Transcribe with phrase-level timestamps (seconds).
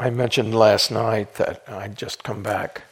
[0.00, 2.82] I mentioned last night that I'd just come back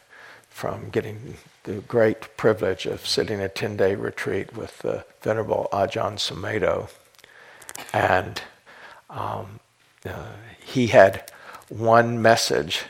[0.50, 6.17] from getting the great privilege of sitting a 10 day retreat with the Venerable Ajahn
[6.17, 6.91] Sumedho.
[7.92, 8.43] And
[9.09, 9.61] um,
[10.05, 11.30] uh, he had
[11.69, 12.82] one message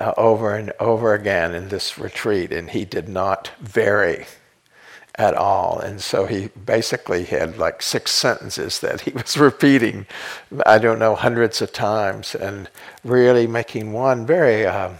[0.00, 4.24] uh, over and over again in this retreat, and he did not vary
[5.16, 5.78] at all.
[5.78, 10.06] And so he basically had like six sentences that he was repeating,
[10.66, 12.68] I don't know, hundreds of times, and
[13.04, 14.90] really making one very uh,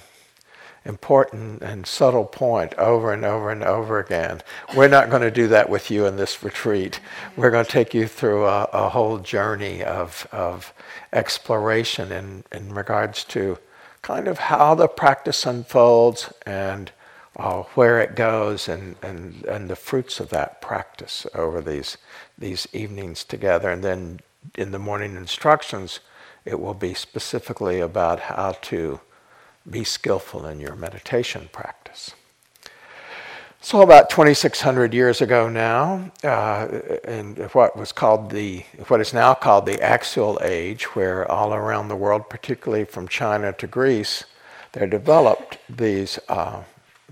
[0.85, 4.43] important and subtle point over and over and over again.
[4.77, 7.01] We're not going to do that with you in this retreat.
[7.37, 10.75] We're going to take you through a, a whole journey of, of
[11.13, 13.59] exploration in, in regards to
[14.03, 16.91] kind of how the practice unfolds and
[17.37, 21.97] uh, where it goes and, and, and the fruits of that practice over these,
[22.39, 23.71] these evenings together.
[23.71, 24.21] And then
[24.55, 26.01] in the morning instructions,
[26.45, 29.01] it will be specifically about how to
[29.69, 32.15] be skillful in your meditation practice.
[33.65, 36.67] So, about 2,600 years ago now, uh,
[37.07, 41.87] in what was called the, what is now called the Axial Age, where all around
[41.87, 44.25] the world, particularly from China to Greece,
[44.73, 46.65] they developed these uh,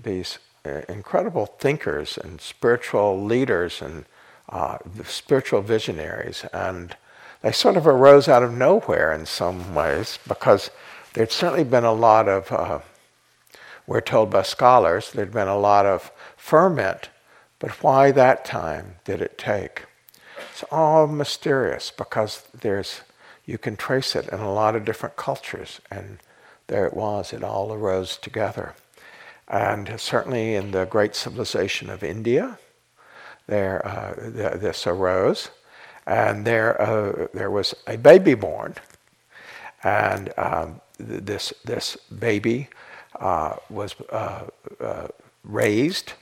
[0.03, 4.05] these uh, incredible thinkers and spiritual leaders and
[4.49, 6.45] uh, spiritual visionaries.
[6.53, 6.95] And
[7.41, 10.69] they sort of arose out of nowhere in some ways because
[11.13, 12.79] there'd certainly been a lot of, uh,
[13.87, 17.09] we're told by scholars, there'd been a lot of ferment,
[17.59, 19.85] but why that time did it take?
[20.51, 23.01] It's all mysterious because there's,
[23.45, 26.19] you can trace it in a lot of different cultures, and
[26.67, 28.75] there it was, it all arose together.
[29.51, 32.57] And certainly in the great civilization of India,
[33.47, 34.13] there uh,
[34.57, 35.49] this arose,
[36.07, 38.75] and there uh, there was a baby born,
[39.83, 42.69] and um, this this baby
[43.19, 44.45] uh, was uh,
[44.79, 45.07] uh,
[45.43, 46.13] raised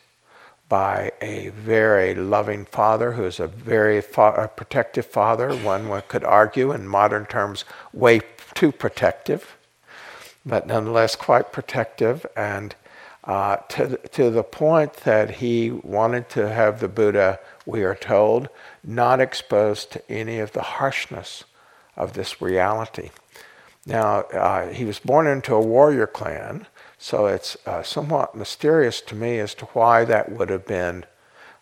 [0.68, 5.56] by a very loving father who is a very fa- protective father.
[5.56, 7.64] One could argue, in modern terms,
[7.94, 8.22] way
[8.56, 9.56] too protective,
[10.44, 12.26] but nonetheless quite protective.
[12.36, 12.74] And
[13.24, 18.50] uh, to, to the point that he wanted to have the Buddha, we are told,
[18.84, 21.44] not exposed to any of the harshness
[21.96, 23.10] of this reality.
[23.86, 29.16] Now, uh, he was born into a warrior clan, so it's uh, somewhat mysterious to
[29.16, 31.06] me as to why that would have been,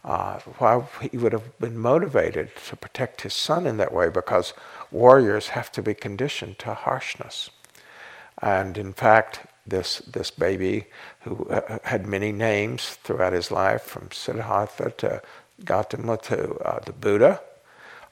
[0.04, 4.54] uh, why he would have been motivated to protect his son in that way, because
[4.92, 7.50] warriors have to be conditioned to harshness.
[8.42, 10.86] And in fact, this, this baby
[11.28, 15.22] who uh, had many names throughout his life, from Siddhartha to
[15.64, 17.42] Gautama to uh, the Buddha,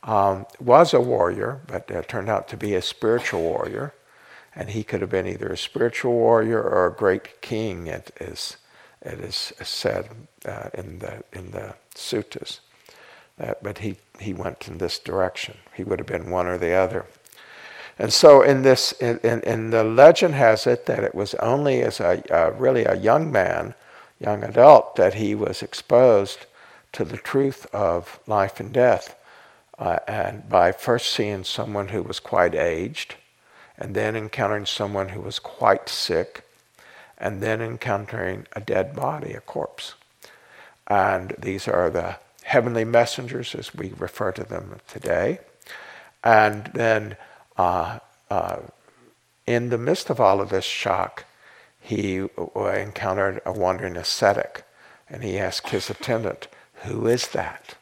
[0.04, 3.94] um, was a warrior, but uh, turned out to be a spiritual warrior.
[4.56, 8.58] And he could have been either a spiritual warrior or a great king, it is,
[9.02, 10.10] it is said
[10.46, 12.60] uh, in, the, in the suttas.
[13.40, 15.58] Uh, but he, he went in this direction.
[15.74, 17.06] He would have been one or the other.
[17.98, 22.02] And so, in this, in, in, the legend has it that it was only as
[22.02, 23.74] a really a young man,
[24.20, 26.46] young adult, that he was exposed
[26.92, 29.16] to the truth of life and death,
[29.80, 33.16] uh, and by first seeing someone who was quite aged,
[33.78, 36.44] and then encountering someone who was quite sick,
[37.18, 39.94] and then encountering a dead body, a corpse.
[40.88, 45.40] And these are the heavenly messengers, as we refer to them today.
[46.24, 47.16] And then
[47.58, 48.00] uh,
[48.30, 48.58] uh,
[49.46, 51.26] in the midst of all of this shock,
[51.80, 54.66] he encountered a wandering ascetic,
[55.10, 56.48] and he asked his attendant,
[56.84, 57.76] "Who is that?"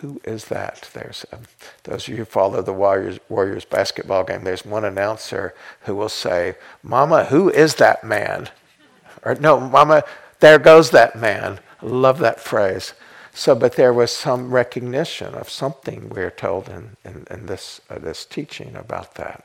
[0.00, 0.88] Who is that?
[0.94, 1.42] There's um,
[1.82, 4.44] those of you who follow the Warriors, Warriors basketball game.
[4.44, 6.54] There's one announcer who will say,
[6.84, 8.48] "Mama, who is that man?"
[9.24, 10.04] Or no, Mama,
[10.38, 11.58] there goes that man.
[11.82, 12.94] Love that phrase.
[13.38, 18.00] So, but there was some recognition of something we're told in, in, in this, uh,
[18.00, 19.44] this teaching about that.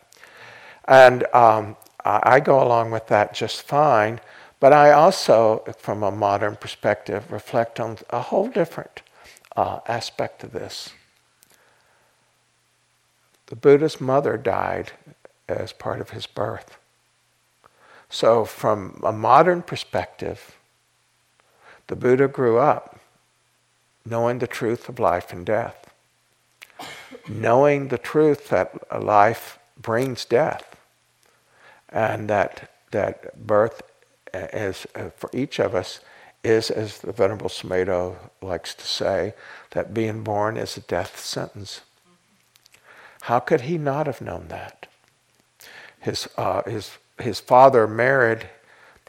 [0.85, 4.19] And um, I go along with that just fine,
[4.59, 9.03] but I also, from a modern perspective, reflect on a whole different
[9.55, 10.89] uh, aspect of this.
[13.45, 14.93] The Buddha's mother died
[15.47, 16.79] as part of his birth.
[18.09, 20.55] So, from a modern perspective,
[21.85, 22.99] the Buddha grew up
[24.05, 25.93] knowing the truth of life and death,
[27.27, 30.75] knowing the truth that life brings death,
[31.89, 33.81] and that, that birth
[34.33, 35.99] is, uh, for each of us
[36.43, 39.33] is, as the Venerable Sumedho likes to say,
[39.71, 41.81] that being born is a death sentence.
[43.21, 44.87] How could he not have known that?
[46.03, 48.49] his, uh, his, his father married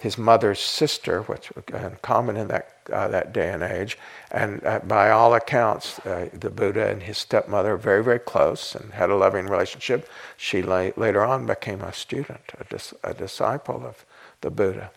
[0.01, 1.65] his mother's sister, which was
[2.03, 3.97] common in that, uh, that day and age.
[4.31, 8.75] And uh, by all accounts, uh, the Buddha and his stepmother were very, very close
[8.75, 10.09] and had a loving relationship.
[10.37, 14.05] She la- later on became a student, a, dis- a disciple of
[14.41, 14.91] the Buddha.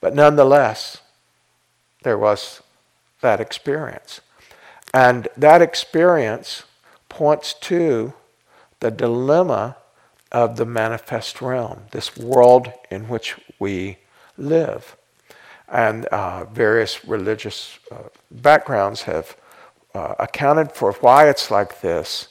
[0.00, 1.02] But nonetheless,
[2.02, 2.62] there was
[3.20, 4.20] that experience.
[4.94, 6.64] And that experience
[7.08, 8.14] points to
[8.80, 9.76] the dilemma
[10.30, 13.98] of the manifest realm, this world in which we
[14.42, 14.96] live.
[15.68, 19.36] And uh, various religious uh, backgrounds have
[19.94, 22.28] uh, accounted for why it's like this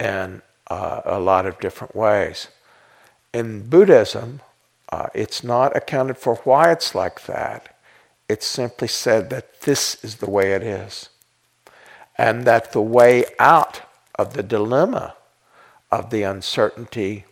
[0.00, 2.48] in uh, a lot of different ways.
[3.32, 4.40] In Buddhism,
[4.90, 7.76] uh, it's not accounted for why it's like that.
[8.28, 11.10] It's simply said that this is the way it is.
[12.16, 13.82] And that the way out
[14.14, 15.16] of the dilemma
[15.90, 17.24] of the uncertainty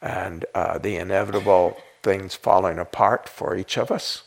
[0.00, 4.22] and uh, the inevitable things falling apart for each of us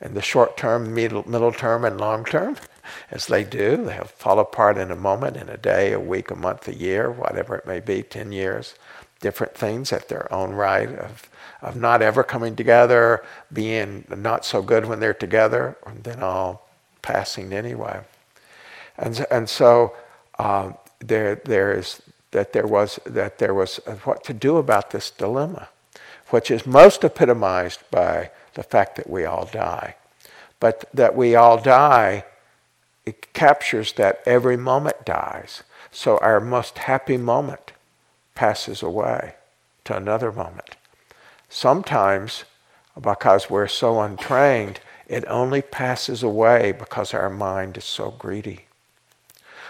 [0.00, 2.56] in the short term, middle, middle term, and long term,
[3.10, 3.76] as they do.
[3.76, 7.10] They'll fall apart in a moment, in a day, a week, a month, a year,
[7.10, 8.74] whatever it may be, 10 years.
[9.20, 11.28] Different things at their own right of,
[11.62, 16.68] of not ever coming together, being not so good when they're together, and then all
[17.00, 18.00] passing anyway.
[18.98, 19.94] And, and so
[20.38, 22.02] um, there, there is
[22.32, 25.68] that there was that there was what to do about this dilemma
[26.30, 29.96] which is most epitomized by the fact that we all die.
[30.60, 32.24] But that we all die,
[33.04, 35.62] it captures that every moment dies.
[35.90, 37.72] So our most happy moment
[38.34, 39.34] passes away
[39.84, 40.76] to another moment.
[41.48, 42.44] Sometimes,
[43.00, 48.66] because we're so untrained, it only passes away because our mind is so greedy.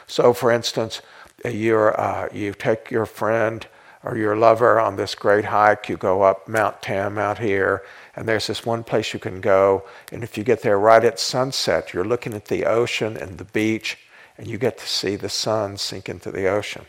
[0.06, 1.02] So, for instance,
[1.44, 3.66] you're, uh, you take your friend
[4.04, 5.88] or your lover on this great hike.
[5.88, 7.82] You go up Mount Tam out here,
[8.14, 9.84] and there's this one place you can go.
[10.12, 13.44] And if you get there right at sunset, you're looking at the ocean and the
[13.44, 13.98] beach,
[14.36, 16.84] and you get to see the sun sink into the ocean.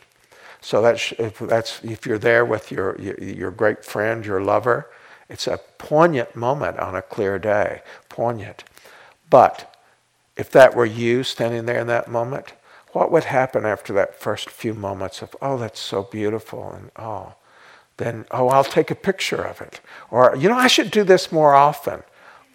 [0.61, 4.89] So that's if, that's, if you're there with your, your, your great friend, your lover,
[5.29, 7.81] it's a poignant moment on a clear day.
[8.09, 8.63] Poignant.
[9.29, 9.75] But
[10.35, 12.53] if that were you standing there in that moment,
[12.95, 17.33] what would happen after that first few moments of, oh, that's so beautiful, and oh,
[17.97, 19.81] then, oh, I'll take a picture of it.
[20.09, 22.03] Or, you know, I should do this more often.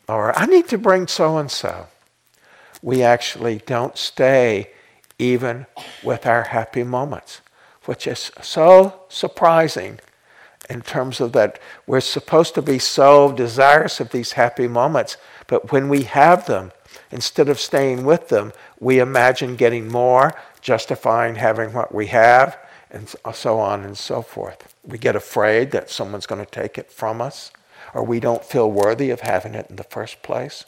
[0.09, 1.89] Or, I need to bring so and so.
[2.81, 4.71] We actually don't stay
[5.19, 5.67] even
[6.03, 7.43] with our happy moments,
[7.85, 10.01] which is so surprising
[10.71, 15.71] in terms of that we're supposed to be so desirous of these happy moments, but
[15.71, 16.73] when we have them,
[17.11, 22.57] Instead of staying with them, we imagine getting more, justifying having what we have,
[22.91, 24.75] and uh, so on and so forth.
[24.85, 27.51] We get afraid that someone's going to take it from us,
[27.95, 30.65] or we don't feel worthy of having it in the first place.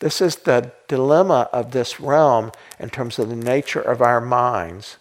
[0.00, 4.98] This is the dilemma of this realm in terms of the nature of our minds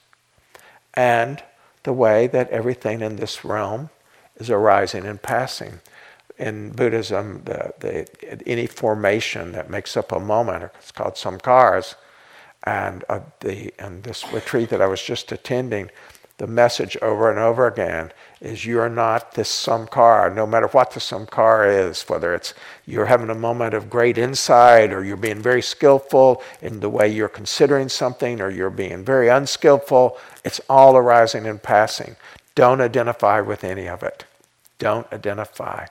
[0.94, 1.44] and
[1.84, 3.90] the way that everything in this realm
[4.38, 5.81] is arising and passing
[6.38, 11.95] in Buddhism, the, the, any formation that makes up a moment, it's called samskaras.
[12.65, 15.89] And, uh, the, and this retreat that I was just attending,
[16.38, 21.00] the message over and over again is you're not this samskara, no matter what the
[21.00, 22.53] samskara is, whether it's
[22.86, 27.08] you're having a moment of great insight or you're being very skillful in the way
[27.08, 32.15] you're considering something or you're being very unskillful, it's all arising and passing.
[32.55, 34.25] Don't identify with any of it.
[34.79, 35.86] Don't identify.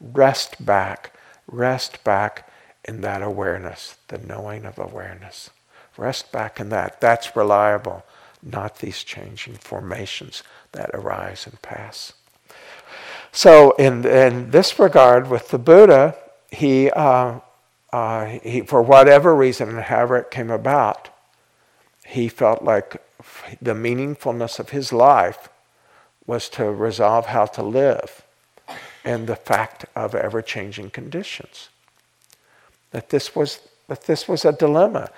[0.00, 1.12] Rest back,
[1.46, 2.48] rest back
[2.84, 5.50] in that awareness, the knowing of awareness.
[5.96, 7.00] Rest back in that.
[7.00, 8.04] That's reliable,
[8.42, 12.12] not these changing formations that arise and pass.
[13.32, 16.14] So, in, in this regard, with the Buddha,
[16.50, 17.40] he, uh,
[17.92, 21.08] uh, he, for whatever reason and however it came about,
[22.06, 23.02] he felt like
[23.60, 25.48] the meaningfulness of his life
[26.26, 28.25] was to resolve how to live
[29.06, 31.70] and the fact of ever changing conditions.
[32.90, 35.10] That this was that this was a dilemma.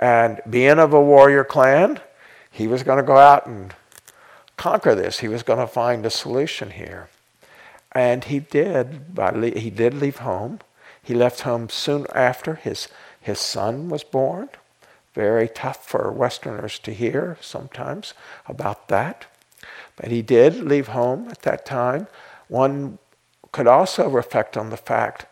[0.00, 2.00] And being of a warrior clan,
[2.50, 3.74] he was going to go out and
[4.56, 5.20] conquer this.
[5.20, 7.08] He was going to find a solution here.
[7.92, 9.02] And he did.
[9.56, 10.60] He did leave home.
[11.02, 12.88] He left home soon after his,
[13.20, 14.48] his son was born.
[15.12, 18.14] Very tough for Westerners to hear sometimes
[18.48, 19.26] about that.
[19.96, 22.08] But he did leave home at that time.
[22.48, 22.98] One
[23.54, 25.26] could also reflect on the fact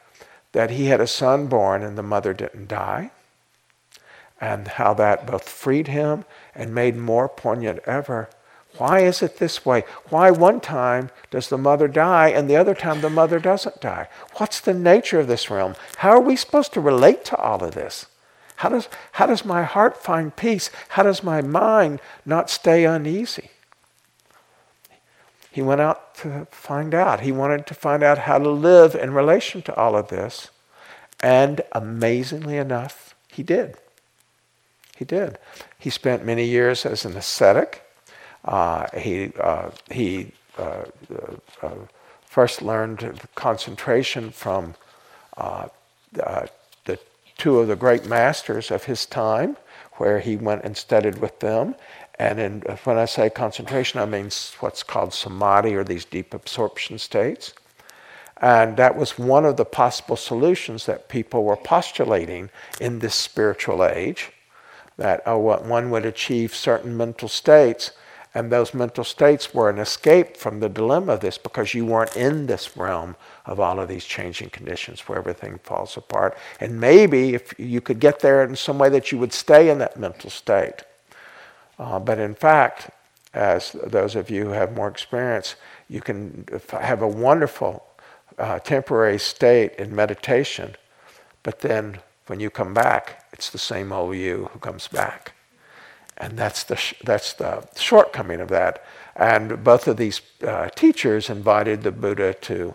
[0.52, 3.10] that he had a son born and the mother didn't die,
[4.40, 6.24] and how that both freed him
[6.54, 8.28] and made more poignant ever
[8.78, 9.84] Why is it this way?
[10.08, 14.08] Why one time does the mother die and the other time the mother doesn't die?
[14.36, 15.74] What's the nature of this realm?
[15.98, 18.06] How are we supposed to relate to all of this?
[18.56, 20.70] How does, how does my heart find peace?
[20.90, 23.50] How does my mind not stay uneasy?
[25.52, 27.20] He went out to find out.
[27.20, 30.48] He wanted to find out how to live in relation to all of this.
[31.22, 33.76] And amazingly enough, he did.
[34.96, 35.36] He did.
[35.78, 37.82] He spent many years as an ascetic.
[38.46, 40.84] Uh, he uh, he uh,
[41.62, 41.70] uh
[42.24, 44.74] first learned concentration from
[45.36, 45.68] uh,
[46.18, 46.46] uh,
[46.86, 46.98] the
[47.36, 49.58] two of the great masters of his time,
[49.94, 51.74] where he went and studied with them.
[52.22, 56.98] And in, when I say concentration, I mean what's called samadhi or these deep absorption
[56.98, 57.52] states.
[58.40, 62.48] And that was one of the possible solutions that people were postulating
[62.80, 64.30] in this spiritual age
[64.98, 67.90] that oh, one would achieve certain mental states,
[68.34, 72.16] and those mental states were an escape from the dilemma of this because you weren't
[72.16, 76.38] in this realm of all of these changing conditions where everything falls apart.
[76.60, 79.78] And maybe if you could get there in some way that you would stay in
[79.78, 80.84] that mental state.
[81.78, 82.90] Uh, but in fact,
[83.34, 85.56] as those of you who have more experience,
[85.88, 87.84] you can have a wonderful
[88.38, 90.76] uh, temporary state in meditation,
[91.42, 95.32] but then when you come back, it's the same old you who comes back.
[96.18, 98.84] And that's the, sh- that's the shortcoming of that.
[99.16, 102.74] And both of these uh, teachers invited the Buddha to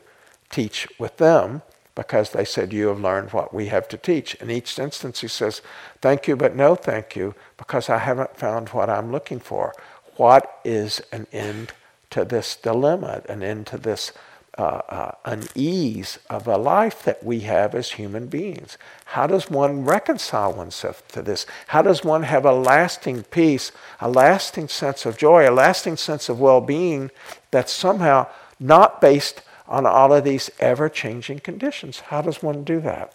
[0.49, 1.61] teach with them
[1.97, 4.35] because they said, You have learned what we have to teach.
[4.35, 5.63] In each instance, he says,
[5.99, 9.73] Thank you, but no thank you, because I haven't found what I'm looking for.
[10.15, 11.73] What is an end
[12.11, 14.13] to this dilemma, an end to this
[14.59, 18.77] uh, uh, unease of a life that we have as human beings.
[19.05, 21.47] How does one reconcile oneself to this?
[21.67, 26.29] How does one have a lasting peace, a lasting sense of joy, a lasting sense
[26.29, 27.09] of well being
[27.49, 28.27] that's somehow
[28.59, 31.99] not based on all of these ever changing conditions?
[31.99, 33.13] How does one do that?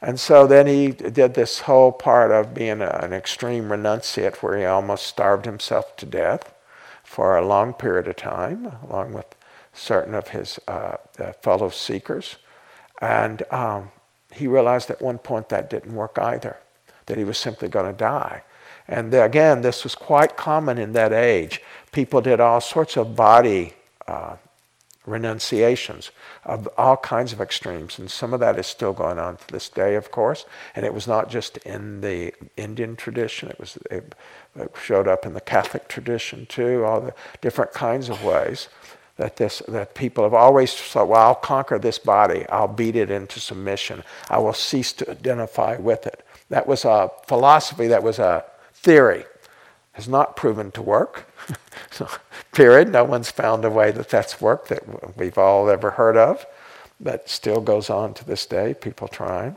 [0.00, 4.58] And so then he did this whole part of being a, an extreme renunciate where
[4.58, 6.52] he almost starved himself to death
[7.02, 9.34] for a long period of time, along with
[9.72, 12.36] certain of his uh, uh, fellow seekers.
[13.00, 13.90] And um,
[14.32, 16.58] he realized at one point that didn't work either,
[17.06, 18.42] that he was simply going to die.
[18.86, 21.62] And again, this was quite common in that age.
[21.92, 23.72] People did all sorts of body
[24.06, 24.36] uh,
[25.06, 26.10] renunciations
[26.44, 27.98] of all kinds of extremes.
[27.98, 30.46] And some of that is still going on to this day, of course.
[30.74, 34.14] And it was not just in the Indian tradition, it, was, it
[34.82, 38.68] showed up in the Catholic tradition too, all the different kinds of ways
[39.16, 43.10] that this that people have always thought, well, I'll conquer this body, I'll beat it
[43.10, 46.24] into submission, I will cease to identify with it.
[46.48, 49.24] That was a philosophy, that was a theory.
[49.94, 51.28] Has not proven to work.
[51.90, 52.08] so,
[52.52, 52.90] period.
[52.90, 56.46] No one's found a way that that's worked that we've all ever heard of.
[57.00, 59.56] That still goes on to this day, people trying.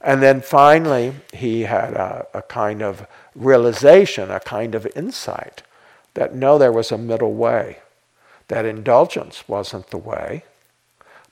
[0.00, 5.62] And then finally, he had a, a kind of realization, a kind of insight
[6.12, 7.78] that no, there was a middle way
[8.48, 10.44] that indulgence wasn't the way,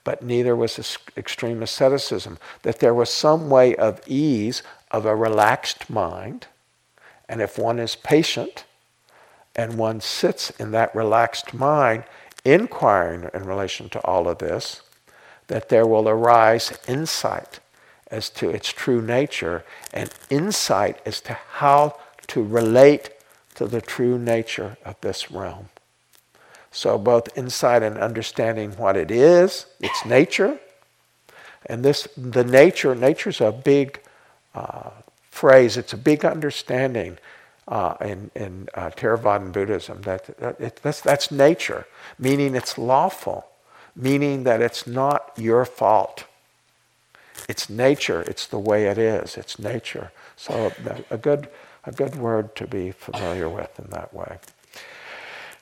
[0.03, 2.37] but neither was extreme asceticism.
[2.63, 6.47] That there was some way of ease, of a relaxed mind,
[7.33, 8.63] and if one is patient
[9.55, 12.03] and one sits in that relaxed mind,
[12.45, 14.83] inquiring in relation to all of this,
[15.47, 17.59] that there will arise insight
[18.11, 21.95] as to its true nature and insight as to how
[22.27, 23.09] to relate
[23.55, 25.69] to the true nature of this realm.
[26.71, 30.59] So, both insight and understanding what it is, its nature,
[31.65, 34.01] and this, the nature, nature's a big
[34.53, 34.91] uh,
[35.33, 37.17] phrase, it's a big understanding
[37.67, 40.01] uh, in, in uh, Theravadan Buddhism.
[40.03, 41.87] That, that it, that's, that's nature,
[42.19, 43.47] meaning it's lawful,
[43.95, 46.25] meaning that it's not your fault.
[47.49, 50.11] It's nature, it's the way it is, it's nature.
[50.35, 50.71] So,
[51.09, 51.49] a good,
[51.83, 54.37] a good word to be familiar with in that way.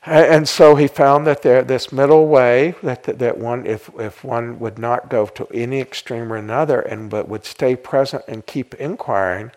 [0.04, 4.58] And so he found that there, this middle way, that, that one, if, if one
[4.58, 8.74] would not go to any extreme or another, and but would stay present and keep
[8.74, 9.52] inquiring,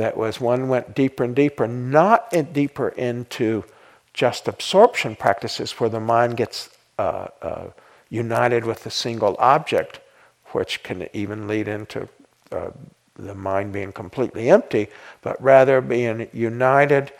[0.00, 3.64] that was one went deeper and deeper, not in, deeper into
[4.14, 7.66] just absorption practices where the mind gets uh, uh,
[8.08, 10.00] united with a single object,
[10.52, 12.08] which can even lead into
[12.50, 12.70] uh,
[13.14, 14.88] the mind being completely empty,
[15.22, 17.12] but rather being united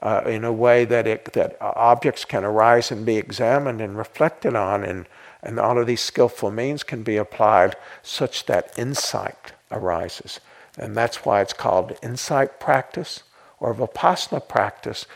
[0.00, 4.54] uh, in a way that, it, that objects can arise and be examined and reflected
[4.54, 5.06] on, and,
[5.42, 10.40] and all of these skillful means can be applied such that insight arises.
[10.78, 13.24] And that's why it's called insight practice
[13.60, 15.06] or vipassana practice.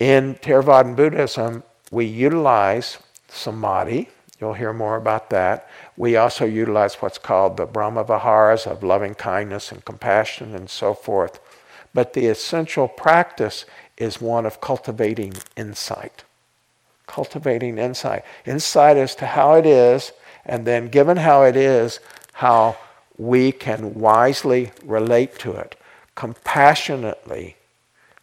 [0.00, 2.98] In Theravadan Buddhism, we utilize
[3.28, 4.08] samadhi.
[4.40, 5.68] You'll hear more about that.
[5.96, 10.94] We also utilize what's called the Brahma Viharas of loving kindness and compassion and so
[10.94, 11.38] forth.
[11.94, 16.24] But the essential practice is one of cultivating insight.
[17.06, 18.24] Cultivating insight.
[18.46, 20.12] Insight as to how it is,
[20.44, 22.00] and then given how it is,
[22.32, 22.76] how
[23.22, 25.76] we can wisely relate to it,
[26.16, 27.56] compassionately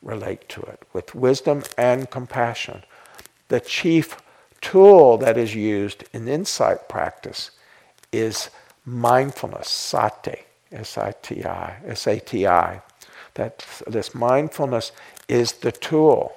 [0.01, 2.83] relate to it, with wisdom and compassion.
[3.47, 4.17] The chief
[4.59, 7.51] tool that is used in insight practice
[8.11, 8.49] is
[8.85, 10.39] mindfulness, sati,
[10.73, 12.81] S-I-T-I, S-A-T-I.
[13.35, 14.91] That this mindfulness
[15.29, 16.33] is the tool.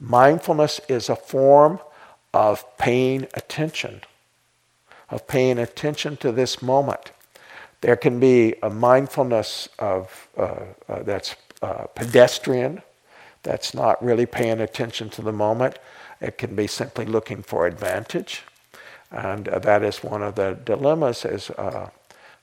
[0.00, 1.80] Mindfulness is a form
[2.32, 4.00] of paying attention,
[5.10, 7.10] of paying attention to this moment.
[7.86, 10.56] There can be a mindfulness of uh,
[10.88, 12.82] uh, that's uh, pedestrian,
[13.44, 15.78] that's not really paying attention to the moment.
[16.20, 18.42] It can be simply looking for advantage,
[19.12, 21.90] and uh, that is one of the dilemmas as uh,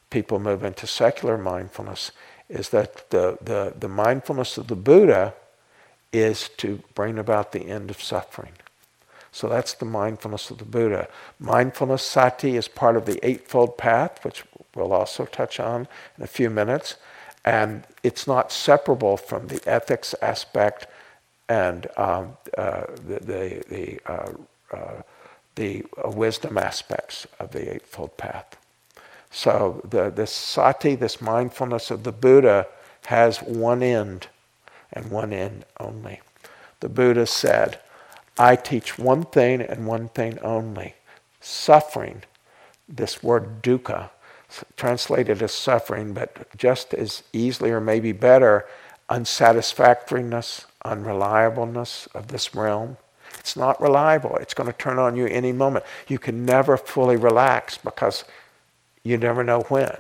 [0.10, 2.14] people move into secular mindfulness.
[2.48, 5.34] Is that the, the, the mindfulness of the Buddha
[6.14, 8.54] is to bring about the end of suffering.
[9.34, 11.10] So that's the mindfulness of the Buddha.
[11.38, 15.88] Mindfulness, sati, is part of the Eightfold Path, which we'll also touch on
[16.18, 16.96] in a few minutes.
[17.46, 20.88] And it's not separable from the ethics aspect
[21.50, 24.32] and um, uh, the, the, the, uh,
[24.72, 25.02] uh,
[25.56, 28.58] the wisdom aspects of the Eightfold Path.
[29.30, 32.68] So the, this sati, this mindfulness of the Buddha,
[33.08, 34.28] has one end
[34.92, 36.22] and one end only.
[36.80, 37.80] The Buddha said,
[38.38, 40.96] I teach one thing and one thing only
[41.42, 42.24] suffering.
[42.88, 44.10] This word dukkha,
[44.78, 48.66] translated as suffering, but just as easily or maybe better,
[49.10, 52.98] unsatisfactoriness, unreliableness of this realm.
[53.40, 54.38] It's not reliable.
[54.38, 55.86] It's going to turn on you any moment.
[56.08, 58.24] You can never fully relax because
[59.04, 59.98] you never know when.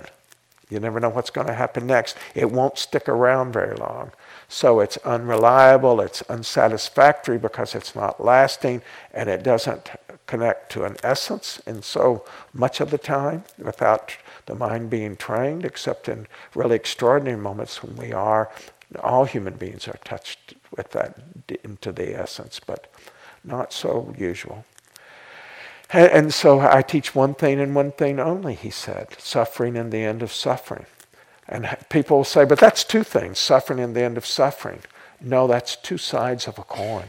[0.69, 2.17] You never know what's going to happen next.
[2.33, 4.11] It won't stick around very long.
[4.47, 8.81] So it's unreliable, it's unsatisfactory because it's not lasting,
[9.13, 9.91] and it doesn't
[10.25, 15.65] connect to an essence And so much of the time without the mind being trained,
[15.65, 18.51] except in really extraordinary moments when we are.
[19.01, 21.17] All human beings are touched with that
[21.63, 22.91] into the essence, but
[23.43, 24.65] not so usual.
[25.91, 29.91] And, and so I teach one thing and one thing only, he said suffering and
[29.91, 30.85] the end of suffering.
[31.47, 34.79] And people will say, but that's two things suffering and the end of suffering.
[35.21, 37.07] No, that's two sides of a coin.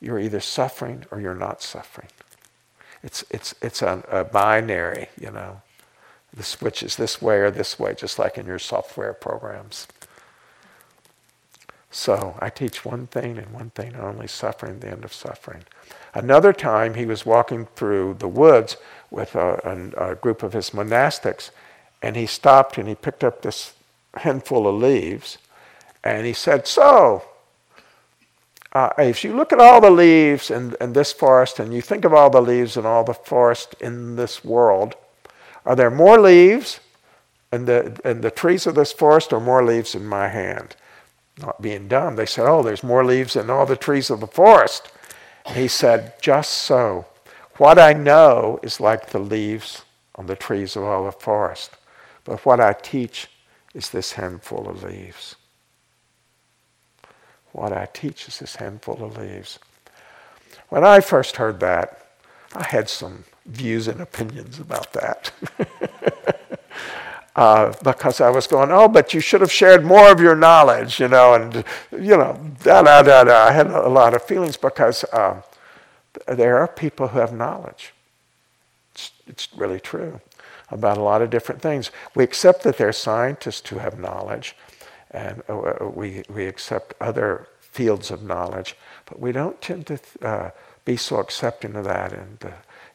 [0.00, 2.08] You're either suffering or you're not suffering.
[3.02, 5.62] It's, it's, it's a, a binary, you know.
[6.34, 9.86] The switch is this way or this way, just like in your software programs.
[11.90, 15.64] So I teach one thing and one thing only suffering, the end of suffering.
[16.14, 18.78] Another time he was walking through the woods
[19.10, 21.50] with a, a, a group of his monastics,
[22.00, 23.74] and he stopped and he picked up this
[24.14, 25.36] handful of leaves,
[26.02, 27.24] and he said, So,
[28.72, 32.06] uh, if you look at all the leaves in, in this forest and you think
[32.06, 34.94] of all the leaves in all the forest in this world,
[35.64, 36.80] are there more leaves
[37.52, 40.76] in the, in the trees of this forest or more leaves in my hand?
[41.38, 44.26] not being dumb, They said, Oh, there's more leaves in all the trees of the
[44.26, 44.90] forest.
[45.46, 47.06] he said, Just so.
[47.56, 51.76] What I know is like the leaves on the trees of all the forest.
[52.24, 53.28] But what I teach
[53.74, 55.36] is this handful of leaves.
[57.52, 59.58] What I teach is this handful of leaves.
[60.68, 62.06] When I first heard that,
[62.54, 65.32] I had some views and opinions about that.
[67.36, 71.00] uh, because I was going, oh, but you should have shared more of your knowledge,
[71.00, 73.44] you know, and, you know, da da da da.
[73.46, 75.40] I had a lot of feelings because uh,
[76.26, 77.94] there are people who have knowledge.
[78.94, 80.20] It's, it's really true
[80.70, 81.90] about a lot of different things.
[82.14, 84.56] We accept that there are scientists who have knowledge,
[85.10, 88.76] and uh, we, we accept other fields of knowledge,
[89.06, 90.50] but we don't tend to uh,
[90.84, 92.38] be so accepting of that in,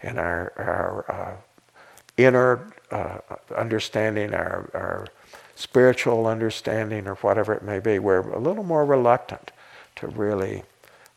[0.02, 1.36] in our, our uh,
[2.18, 3.18] inner uh,
[3.56, 5.08] understanding, our, our
[5.56, 9.52] spiritual understanding, or whatever it may be, we're a little more reluctant
[9.96, 10.64] to really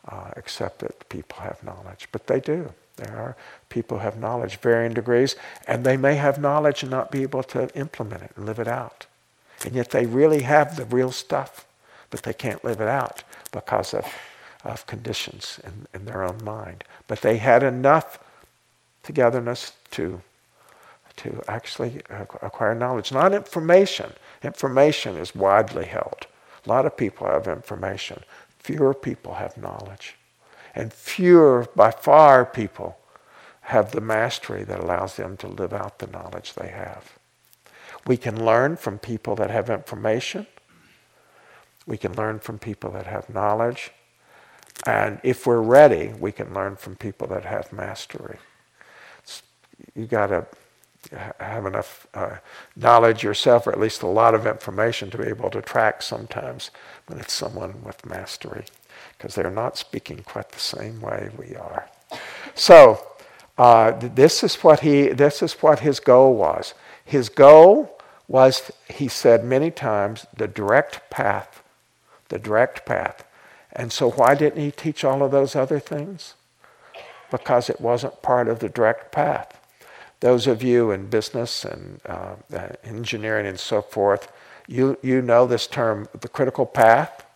[0.09, 2.09] uh, accept that people have knowledge.
[2.11, 2.73] But they do.
[2.97, 3.37] There are
[3.69, 7.43] people who have knowledge, varying degrees, and they may have knowledge and not be able
[7.45, 9.07] to implement it and live it out.
[9.64, 11.66] And yet they really have the real stuff,
[12.11, 14.07] but they can't live it out because of,
[14.64, 16.85] of conditions in, in their own mind.
[17.07, 18.19] But they had enough
[19.02, 20.22] togetherness to
[21.16, 22.00] to actually
[22.40, 24.12] acquire knowledge, not information.
[24.42, 26.26] Information is widely held.
[26.64, 28.22] A lot of people have information.
[28.58, 30.16] fewer people have knowledge.
[30.74, 32.98] And fewer, by far, people
[33.62, 37.18] have the mastery that allows them to live out the knowledge they have.
[38.06, 40.46] We can learn from people that have information.
[41.86, 43.90] We can learn from people that have knowledge.
[44.86, 48.38] And if we're ready, we can learn from people that have mastery.
[49.95, 50.47] You got to
[51.38, 52.37] have enough uh,
[52.77, 56.71] knowledge yourself, or at least a lot of information to be able to track sometimes
[57.07, 58.64] when it's someone with mastery,
[59.16, 61.88] because they're not speaking quite the same way we are.
[62.55, 63.05] So,
[63.57, 65.09] uh, this is what he.
[65.09, 66.75] This is what his goal was.
[67.05, 71.62] His goal was, he said many times, the direct path.
[72.29, 73.25] The direct path.
[73.73, 76.35] And so, why didn't he teach all of those other things?
[77.31, 79.60] Because it wasn't part of the direct path.
[80.20, 82.37] Those of you in business and uh,
[82.85, 84.30] engineering and so forth,
[84.68, 87.26] you, you know this term, the critical path,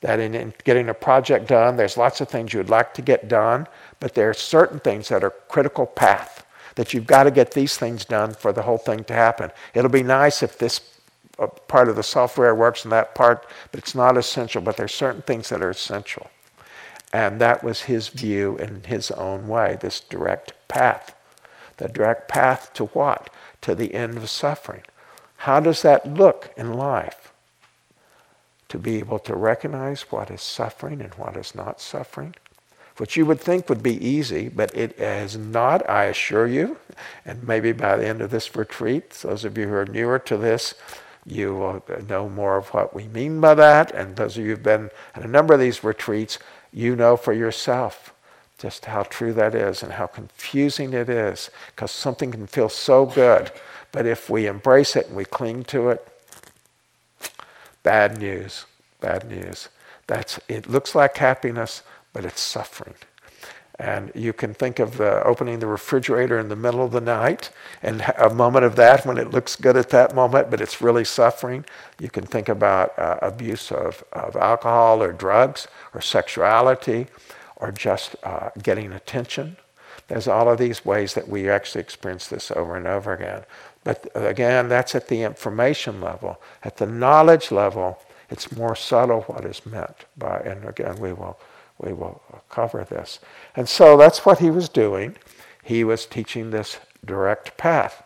[0.00, 3.26] that in, in getting a project done, there's lots of things you'd like to get
[3.26, 3.66] done,
[4.00, 7.78] but there are certain things that are critical path that you've got to get these
[7.78, 9.50] things done for the whole thing to happen.
[9.72, 10.80] It'll be nice if this
[11.38, 14.60] uh, part of the software works in that part, but it's not essential.
[14.60, 16.30] But there's certain things that are essential.
[17.12, 21.14] And that was his view in his own way, this direct path.
[21.76, 23.30] The direct path to what?
[23.62, 24.82] To the end of suffering.
[25.38, 27.32] How does that look in life?
[28.68, 32.34] To be able to recognize what is suffering and what is not suffering,
[32.96, 36.78] which you would think would be easy, but it is not, I assure you.
[37.24, 40.36] And maybe by the end of this retreat, those of you who are newer to
[40.36, 40.74] this,
[41.26, 43.92] you will know more of what we mean by that.
[43.92, 46.38] And those of you who've been at a number of these retreats,
[46.72, 48.13] you know for yourself
[48.64, 53.04] just how true that is and how confusing it is because something can feel so
[53.04, 53.52] good.
[53.92, 56.08] But if we embrace it and we cling to it,
[57.82, 58.64] bad news,
[59.02, 59.68] bad news.
[60.06, 61.82] That's, it looks like happiness,
[62.14, 62.94] but it's suffering.
[63.78, 67.50] And you can think of opening the refrigerator in the middle of the night
[67.82, 71.04] and a moment of that when it looks good at that moment, but it's really
[71.04, 71.66] suffering.
[72.00, 77.08] You can think about uh, abuse of, of alcohol or drugs or sexuality
[77.56, 79.56] or just uh, getting attention.
[80.08, 83.44] There's all of these ways that we actually experience this over and over again.
[83.84, 86.40] But again, that's at the information level.
[86.62, 87.98] At the knowledge level,
[88.30, 91.38] it's more subtle what is meant by, and again, we will
[91.78, 93.18] we will cover this.
[93.56, 95.16] And so that's what he was doing.
[95.62, 98.02] He was teaching this direct path.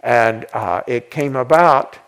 [0.00, 1.98] And uh, it came about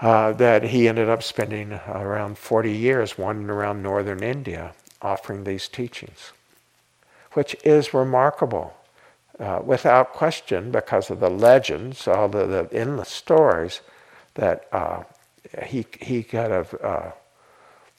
[0.00, 5.68] uh, that he ended up spending around 40 years wandering around northern India offering these
[5.68, 6.32] teachings,
[7.32, 8.74] which is remarkable.
[9.38, 13.82] Uh, without question, because of the legends, all the, the endless stories,
[14.34, 15.02] that uh,
[15.64, 17.10] he, he could have uh,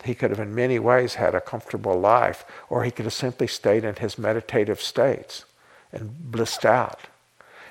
[0.03, 3.47] he could have, in many ways, had a comfortable life, or he could have simply
[3.47, 5.45] stayed in his meditative states
[5.91, 6.99] and blissed out.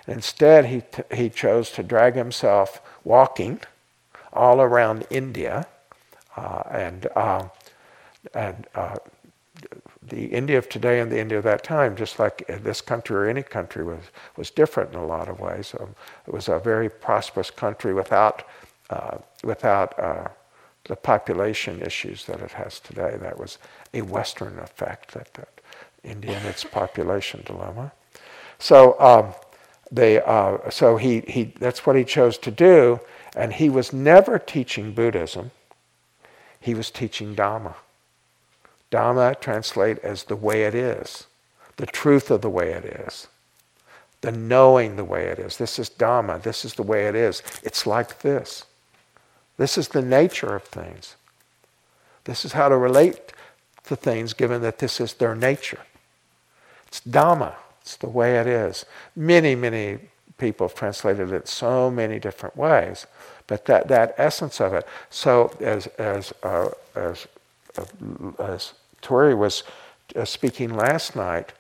[0.07, 3.61] Instead, he, t- he chose to drag himself walking
[4.33, 5.67] all around India
[6.37, 7.49] uh, and, uh,
[8.35, 8.97] and uh,
[10.09, 13.27] the India of today and the India of that time, just like this country or
[13.27, 14.01] any country, was,
[14.37, 15.75] was different in a lot of ways.
[15.79, 15.95] Um,
[16.27, 18.45] it was a very prosperous country without,
[18.91, 20.29] uh, without uh,
[20.85, 23.17] the population issues that it has today.
[23.21, 23.59] That was
[23.95, 25.49] a Western effect, that, that
[26.05, 27.93] India and its population dilemma.
[28.59, 29.35] So, um,
[29.91, 33.01] they, uh, so he, he, that's what he chose to do,
[33.37, 35.51] and he was never teaching Buddhism.
[36.61, 37.75] He was teaching Dhamma.
[38.91, 41.27] Dhamma translate as the way it is,
[41.77, 43.27] the truth of the way it is,
[44.21, 45.57] the knowing the way it is.
[45.57, 46.43] This is Dhamma.
[46.43, 47.43] This is the way it is.
[47.63, 48.65] It's like this.
[49.57, 51.17] This is the nature of things.
[52.25, 53.33] This is how to relate
[53.85, 55.81] to things given that this is their nature.
[56.87, 57.55] It's Dhamma.
[57.81, 58.85] It's the way it is.
[59.15, 59.99] Many, many
[60.39, 63.07] people have translated it so many different ways,
[63.47, 64.87] but that, that essence of it.
[65.09, 67.27] So as, as, uh, as,
[68.39, 69.63] as Tori was
[70.15, 71.53] uh, speaking last night,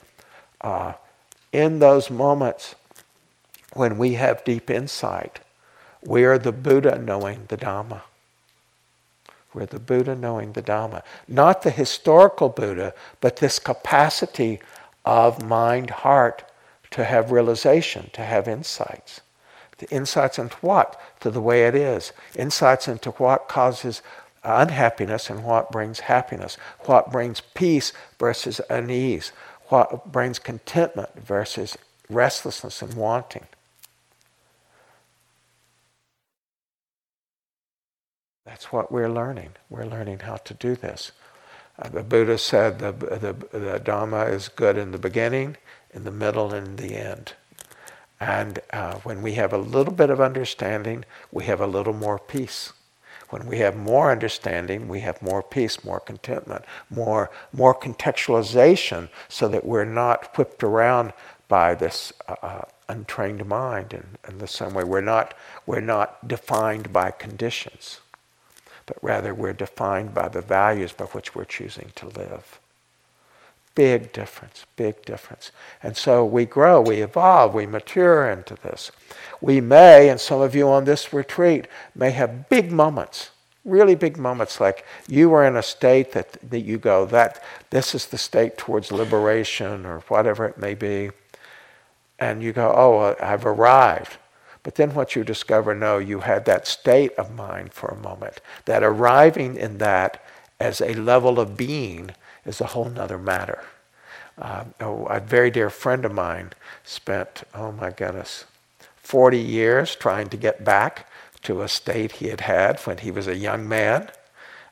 [0.60, 0.94] uh,
[1.52, 2.74] in those moments
[3.72, 5.40] when we have deep insight,
[6.04, 8.02] we are the Buddha knowing the Dhamma.
[9.52, 11.02] We're the Buddha knowing the Dhamma.
[11.26, 14.60] Not the historical Buddha, but this capacity
[15.04, 16.44] of mind, heart
[16.90, 19.22] to have realization, to have insights.
[19.78, 21.00] The insights into what?
[21.20, 22.12] To the way it is.
[22.34, 24.02] Insights into what causes
[24.46, 26.56] unhappiness and what brings happiness.
[26.80, 29.32] What brings peace versus unease.
[29.68, 31.76] What brings contentment versus
[32.08, 33.46] restlessness and wanting.
[38.44, 39.50] That's what we're learning.
[39.68, 41.10] We're learning how to do this.
[41.78, 45.56] Uh, the Buddha said the, the, the Dhamma is good in the beginning,
[45.92, 47.34] in the middle, and in the end.
[48.20, 52.18] And uh, when we have a little bit of understanding, we have a little more
[52.18, 52.72] peace.
[53.30, 59.48] When we have more understanding, we have more peace, more contentment, more, more contextualization so
[59.48, 61.12] that we're not whipped around
[61.48, 64.84] by this uh, uh untrained mind in, in the same way.
[64.84, 65.34] We're not,
[65.66, 68.00] we're not defined by conditions,
[68.86, 72.60] but rather we're defined by the values by which we're choosing to live.
[73.76, 75.52] Big difference, big difference.
[75.82, 78.90] And so we grow, we evolve, we mature into this.
[79.40, 83.30] We may, and some of you on this retreat may have big moments,
[83.66, 87.94] really big moments, like you were in a state that, that you go, that this
[87.94, 91.10] is the state towards liberation or whatever it may be.
[92.18, 94.16] And you go, oh, I've arrived.
[94.62, 98.40] But then what you discover, no, you had that state of mind for a moment.
[98.64, 100.24] That arriving in that
[100.58, 102.12] as a level of being
[102.46, 103.64] is a whole nother matter.
[104.38, 106.52] Uh, oh, a very dear friend of mine
[106.84, 108.44] spent, oh my goodness,
[108.96, 111.08] 40 years trying to get back
[111.42, 114.10] to a state he had had when he was a young man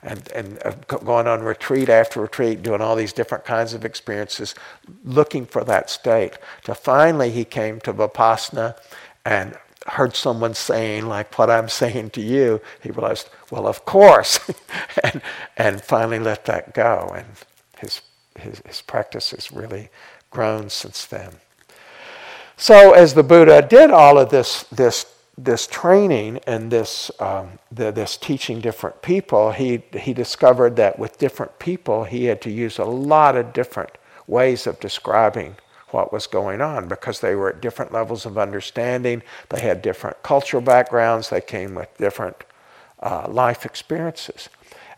[0.02, 4.54] and, and uh, going on retreat after retreat, doing all these different kinds of experiences,
[5.02, 6.34] looking for that state.
[6.64, 8.76] To finally, he came to Vipassana
[9.24, 9.56] and
[9.86, 14.38] heard someone saying, like what I'm saying to you, he realized, well, of course,
[15.02, 15.22] and,
[15.56, 17.12] and finally let that go.
[17.16, 17.26] And
[17.80, 18.02] his,
[18.38, 19.88] his, his practice has really
[20.30, 21.32] grown since then.
[22.56, 25.06] So, as the Buddha did all of this, this,
[25.36, 31.18] this training and this, um, the, this teaching different people, he, he discovered that with
[31.18, 33.90] different people, he had to use a lot of different
[34.26, 35.56] ways of describing
[35.90, 39.22] what was going on because they were at different levels of understanding.
[39.48, 41.30] They had different cultural backgrounds.
[41.30, 42.36] They came with different
[43.00, 44.48] uh, life experiences.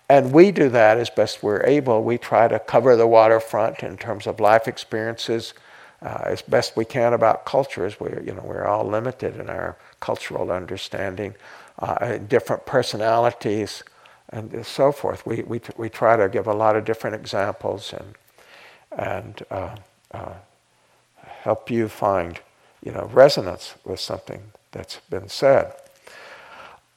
[0.08, 2.02] And we do that as best we're able.
[2.02, 5.54] We try to cover the waterfront in terms of life experiences
[6.00, 7.98] uh, as best we can about cultures.
[7.98, 11.34] We're, you know, we're all limited in our cultural understanding,
[11.80, 13.82] uh, different personalities,
[14.30, 15.26] and so forth.
[15.26, 18.14] We, we, we try to give a lot of different examples and,
[18.92, 19.76] and uh,
[20.12, 20.34] uh
[21.42, 22.40] help you find
[22.86, 24.40] you know, resonance with something
[24.70, 25.72] that's been said.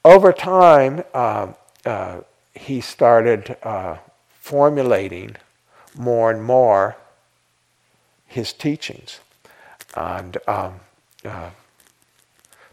[0.06, 2.20] Over time, um, uh,
[2.54, 3.98] he started uh,
[4.40, 5.36] formulating
[5.96, 6.96] more and more
[8.26, 9.20] his teachings.
[9.96, 10.80] And um,
[11.26, 11.50] uh,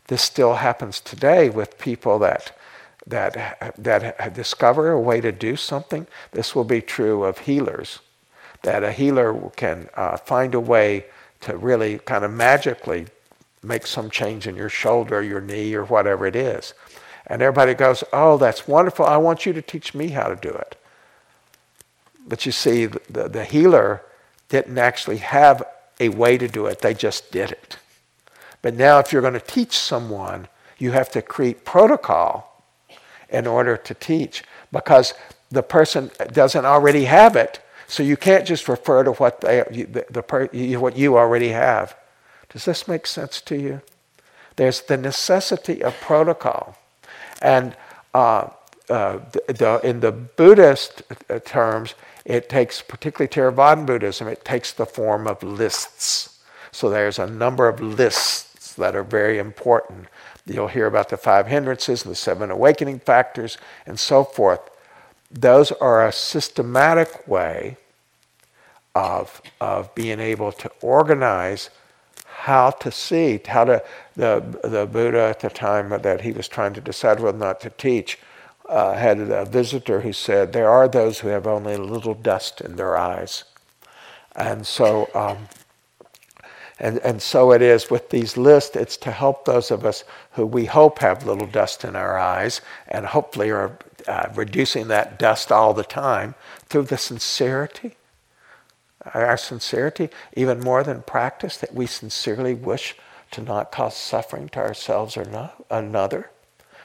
[0.08, 2.56] this still happens today with people that,
[3.06, 6.06] that, that discover a way to do something.
[6.32, 8.00] This will be true of healers,
[8.62, 11.06] that a healer can uh, find a way
[11.40, 13.06] to really kind of magically
[13.62, 16.74] make some change in your shoulder, your knee, or whatever it is.
[17.26, 19.04] And everybody goes, Oh, that's wonderful.
[19.04, 20.76] I want you to teach me how to do it.
[22.26, 24.02] But you see, the, the, healer
[24.48, 25.62] didn't actually have
[26.00, 27.78] a way to do it, they just did it.
[28.62, 32.64] But now, if you're going to teach someone, you have to create protocol
[33.28, 35.14] in order to teach because
[35.50, 37.60] the person doesn't already have it.
[37.86, 41.96] So you can't just refer to what, they, the, the, what you already have.
[42.48, 43.80] Does this make sense to you?
[44.56, 46.76] There's the necessity of protocol.
[47.46, 47.76] And
[48.12, 48.48] uh,
[48.90, 54.84] uh, the, in the Buddhist uh, terms, it takes, particularly Theravadan Buddhism, it takes the
[54.84, 56.40] form of lists.
[56.72, 60.08] So there's a number of lists that are very important.
[60.44, 64.60] You'll hear about the five hindrances, the seven awakening factors, and so forth.
[65.30, 67.76] Those are a systematic way
[68.96, 71.70] of, of being able to organize
[72.24, 73.84] how to see, how to,
[74.16, 77.60] the, the Buddha at the time that he was trying to decide whether or not
[77.60, 78.18] to teach,
[78.68, 82.60] uh, had a visitor who said, There are those who have only a little dust
[82.60, 83.44] in their eyes.
[84.34, 85.48] And so, um,
[86.78, 90.44] and, and so it is with these lists, it's to help those of us who
[90.44, 95.50] we hope have little dust in our eyes and hopefully are uh, reducing that dust
[95.50, 96.34] all the time
[96.68, 97.96] through the sincerity
[99.14, 102.96] our sincerity, even more than practice, that we sincerely wish
[103.36, 106.30] to not cause suffering to ourselves or not, another.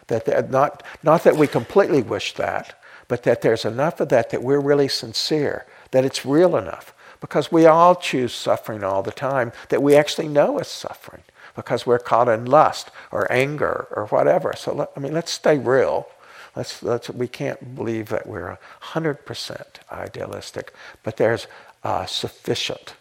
[0.07, 4.43] That not, not that we completely wish that, but that there's enough of that that
[4.43, 6.93] we're really sincere, that it's real enough.
[7.21, 11.21] Because we all choose suffering all the time that we actually know is suffering
[11.55, 14.53] because we're caught in lust or anger or whatever.
[14.57, 16.07] So, let, I mean, let's stay real.
[16.53, 21.47] Let's, let's, we can't believe that we're 100% idealistic, but there's
[21.85, 22.95] uh, sufficient,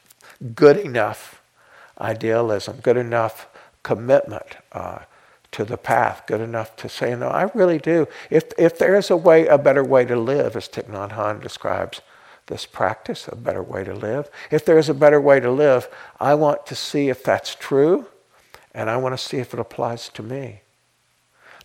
[0.54, 1.39] good enough
[2.00, 3.48] idealism, good enough
[3.82, 5.00] commitment uh,
[5.52, 8.06] to the path, good enough to say, no, I really do.
[8.30, 11.42] If, if there is a way, a better way to live, as Thich Nhat Hanh
[11.42, 12.00] describes,
[12.46, 14.28] this practice, a better way to live.
[14.50, 18.06] If there's a better way to live, I want to see if that's true
[18.74, 20.60] and I want to see if it applies to me.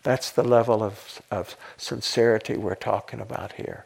[0.03, 3.85] That's the level of, of sincerity we're talking about here.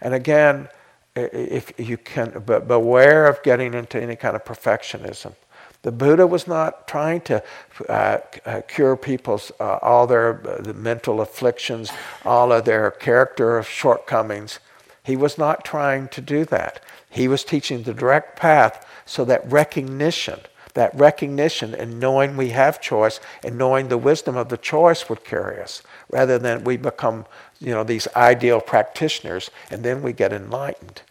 [0.00, 0.68] And again,
[1.16, 5.34] if you can, but beware of getting into any kind of perfectionism.
[5.82, 7.42] The Buddha was not trying to
[7.88, 11.90] uh, uh, cure people's uh, all their uh, mental afflictions,
[12.24, 14.60] all of their character shortcomings.
[15.02, 16.82] He was not trying to do that.
[17.08, 20.40] He was teaching the direct path so that recognition,
[20.74, 25.24] that recognition and knowing we have choice and knowing the wisdom of the choice would
[25.24, 27.24] carry us, rather than we become,
[27.58, 31.02] you know, these ideal practitioners and then we get enlightened.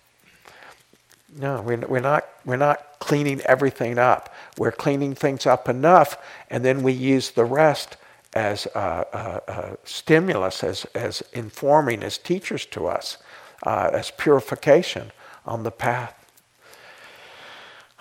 [1.38, 4.34] No, we're not, we're not cleaning everything up.
[4.58, 6.18] We're cleaning things up enough,
[6.50, 7.98] and then we use the rest
[8.34, 9.06] as a,
[9.48, 13.18] a, a stimulus, as, as informing, as teachers to us,
[13.66, 15.12] uh, as purification
[15.46, 16.16] on the path.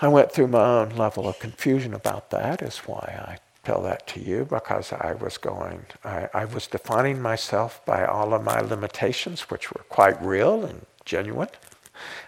[0.01, 4.07] I went through my own level of confusion about that, is why I tell that
[4.09, 8.61] to you, because I was going, I, I was defining myself by all of my
[8.61, 11.49] limitations, which were quite real and genuine.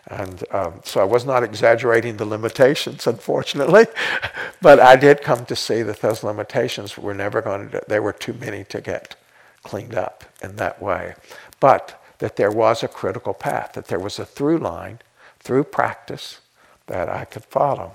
[0.07, 3.87] And um, so I was not exaggerating the limitations, unfortunately,
[4.63, 8.13] but I did come to see that those limitations were never going to, they were
[8.13, 9.17] too many to get
[9.63, 11.15] cleaned up in that way.
[11.61, 15.01] But that there was a critical path, that there was a through line
[15.41, 16.41] through practice
[16.87, 17.95] that I could follow.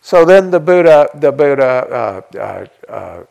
[0.00, 3.24] So then the Buddha, the Buddha uh, uh,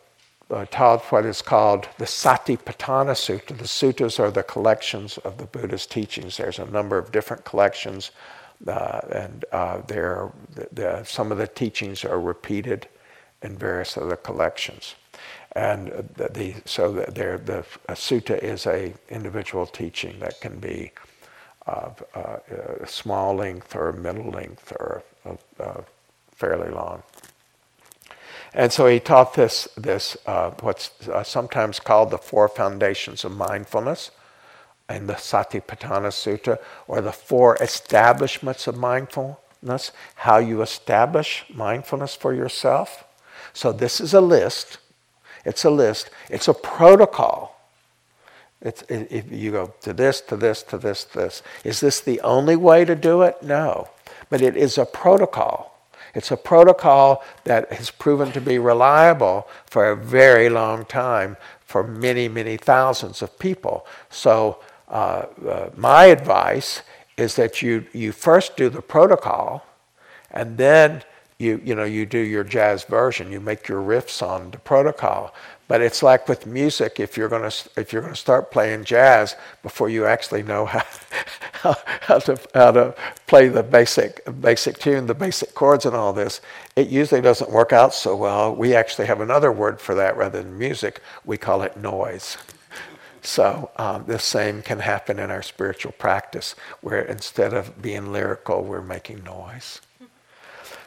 [0.53, 3.57] uh, uh, taught what is called the Satipatthana Sutta.
[3.57, 6.37] The suttas are the collections of the Buddha's teachings.
[6.37, 8.11] There's a number of different collections,
[8.67, 10.31] uh, and uh, there,
[10.71, 12.87] the, some of the teachings are repeated
[13.41, 14.95] in various other collections.
[15.55, 20.91] And the, the so the, the sutta is a individual teaching that can be
[21.67, 22.37] of uh,
[22.81, 25.03] a small length or middle length or
[25.59, 25.81] uh,
[26.31, 27.03] fairly long.
[28.53, 33.35] And so he taught this, this uh, what's uh, sometimes called the four foundations of
[33.35, 34.11] mindfulness
[34.89, 42.33] in the Satipatthana Sutta, or the four establishments of mindfulness, how you establish mindfulness for
[42.33, 43.05] yourself.
[43.53, 44.77] So this is a list.
[45.45, 46.09] It's a list.
[46.29, 47.59] It's a protocol.
[48.61, 51.43] It's, if you go to this, to this, to this, to this.
[51.63, 53.41] Is this the only way to do it?
[53.41, 53.89] No.
[54.29, 55.72] But it is a protocol
[56.13, 61.83] it's a protocol that has proven to be reliable for a very long time for
[61.83, 63.85] many, many thousands of people.
[64.09, 66.83] So, uh, uh, my advice
[67.17, 69.65] is that you, you first do the protocol
[70.29, 71.03] and then
[71.39, 73.31] you, you, know, you do your jazz version.
[73.31, 75.33] You make your riffs on the protocol.
[75.67, 78.83] But it's like with music, if you're going to if you're going to start playing
[78.83, 80.65] jazz before you actually know
[81.53, 82.95] how, how, to how to
[83.27, 86.41] play the basic basic tune, the basic chords, and all this,
[86.75, 88.53] it usually doesn't work out so well.
[88.53, 91.01] We actually have another word for that rather than music.
[91.23, 92.37] We call it noise.
[93.21, 98.63] So um, the same can happen in our spiritual practice, where instead of being lyrical,
[98.63, 99.79] we're making noise.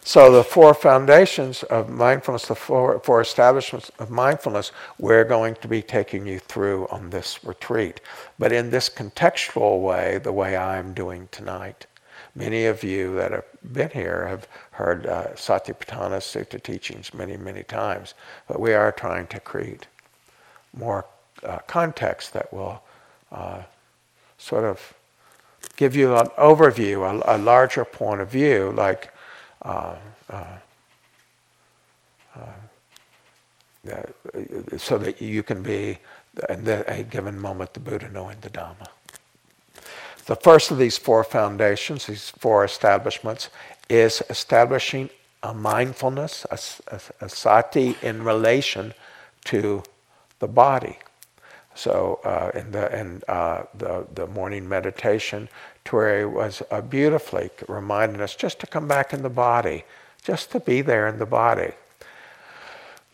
[0.06, 5.66] So the four foundations of mindfulness, the four, four establishments of mindfulness, we're going to
[5.66, 8.00] be taking you through on this retreat.
[8.38, 11.86] But in this contextual way, the way I'm doing tonight.
[12.36, 17.64] Many of you that have been here have heard uh, Satipatthana Sutta teachings many, many
[17.64, 18.14] times,
[18.46, 19.88] but we are trying to create
[20.72, 21.04] more
[21.42, 22.80] uh, context that will
[23.32, 23.62] uh,
[24.38, 24.94] sort of
[25.76, 29.10] give you an overview, a, a larger point of view, like
[29.66, 29.96] uh,
[30.30, 30.44] uh,
[32.36, 32.52] uh,
[34.76, 35.98] so that you can be,
[36.48, 38.88] at a given moment, the Buddha knowing the Dhamma.
[40.26, 43.48] The first of these four foundations, these four establishments,
[43.88, 45.10] is establishing
[45.42, 46.58] a mindfulness, a,
[46.94, 48.92] a, a sati in relation
[49.44, 49.82] to
[50.40, 50.98] the body.
[51.74, 55.48] So uh, in the in uh, the the morning meditation,
[55.92, 59.84] Was uh, beautifully reminding us just to come back in the body,
[60.22, 61.72] just to be there in the body.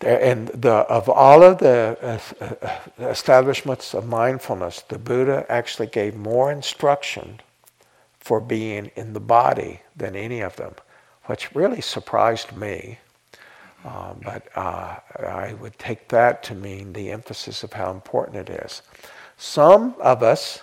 [0.01, 6.17] And the, of all of the uh, uh, establishments of mindfulness, the Buddha actually gave
[6.17, 7.41] more instruction
[8.19, 10.75] for being in the body than any of them,
[11.27, 12.99] which really surprised me.
[13.85, 18.65] Uh, but uh, I would take that to mean the emphasis of how important it
[18.65, 18.83] is.
[19.37, 20.63] Some of us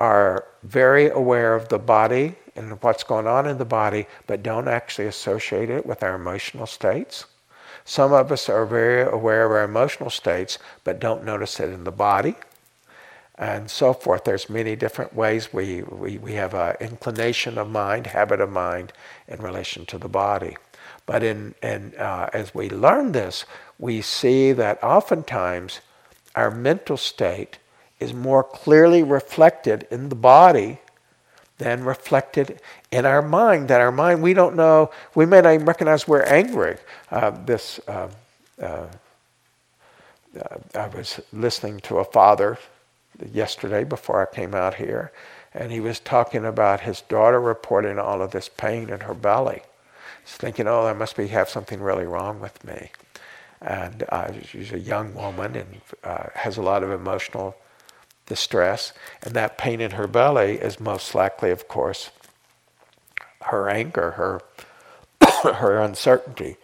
[0.00, 4.68] are very aware of the body and what's going on in the body, but don't
[4.68, 7.26] actually associate it with our emotional states.
[7.84, 11.84] Some of us are very aware of our emotional states, but don't notice it in
[11.84, 12.36] the body.
[13.38, 14.24] and so forth.
[14.24, 18.94] There's many different ways we, we, we have an inclination of mind, habit of mind
[19.28, 20.56] in relation to the body.
[21.06, 23.46] But in, in, uh, as we learn this,
[23.78, 25.82] we see that oftentimes
[26.36, 27.58] our mental state
[28.00, 30.78] is more clearly reflected in the body
[31.58, 33.68] than reflected in our mind.
[33.68, 36.78] That our mind, we don't know, we may not even recognize we're angry.
[37.10, 38.08] Uh, this, uh,
[38.60, 38.86] uh,
[40.74, 42.58] I was listening to a father
[43.32, 45.12] yesterday before I came out here,
[45.52, 49.62] and he was talking about his daughter reporting all of this pain in her belly.
[50.24, 52.90] He's thinking, oh, I must be have something really wrong with me.
[53.60, 57.56] And uh, she's a young woman and uh, has a lot of emotional
[58.30, 62.10] distress, and that pain in her belly is most likely, of course,
[63.42, 64.40] her anger, her
[65.54, 66.56] her uncertainty.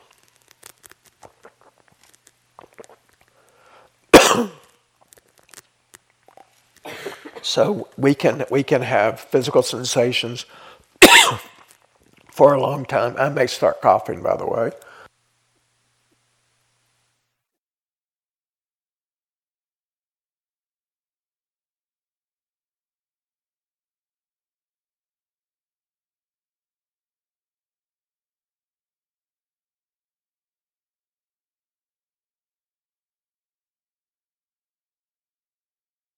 [7.43, 10.47] so we can we can have physical sensations
[12.31, 13.17] for a long time.
[13.19, 14.71] I may start coughing, by the way.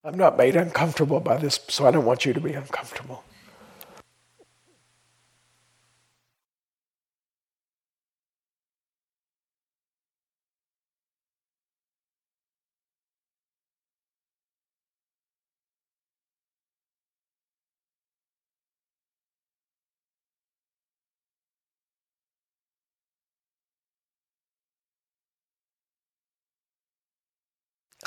[0.03, 3.23] I'm not made uncomfortable by this, so I don't want you to be uncomfortable.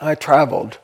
[0.01, 0.78] I traveled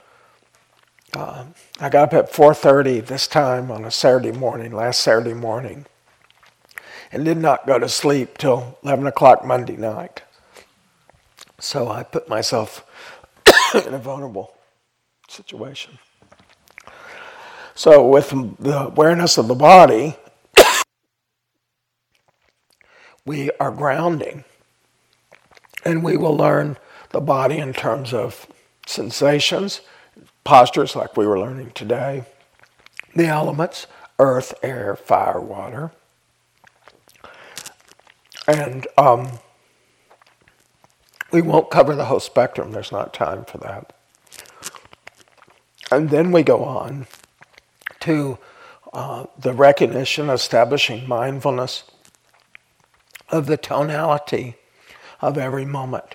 [1.14, 1.44] uh,
[1.80, 5.86] I got up at 4:30 this time on a Saturday morning, last Saturday morning,
[7.10, 10.22] and did not go to sleep till 11 o'clock Monday night.
[11.58, 12.84] So I put myself
[13.86, 14.54] in a vulnerable
[15.28, 15.98] situation.
[17.74, 20.16] So with the awareness of the body,
[23.24, 24.44] we are grounding,
[25.84, 26.76] and we will learn
[27.10, 28.46] the body in terms of
[28.86, 29.80] sensations
[30.44, 32.24] postures like we were learning today,
[33.14, 33.86] the elements
[34.18, 35.92] earth, air, fire, water.
[38.46, 39.38] And um,
[41.30, 43.92] we won't cover the whole spectrum, there's not time for that.
[45.90, 47.06] And then we go on
[48.00, 48.38] to
[48.92, 51.84] uh, the recognition, establishing mindfulness
[53.28, 54.56] of the tonality
[55.20, 56.14] of every moment.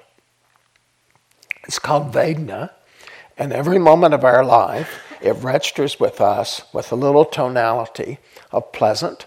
[1.66, 2.72] It's called Vedana,
[3.38, 8.20] and every moment of our life, it registers with us with a little tonality
[8.52, 9.26] of pleasant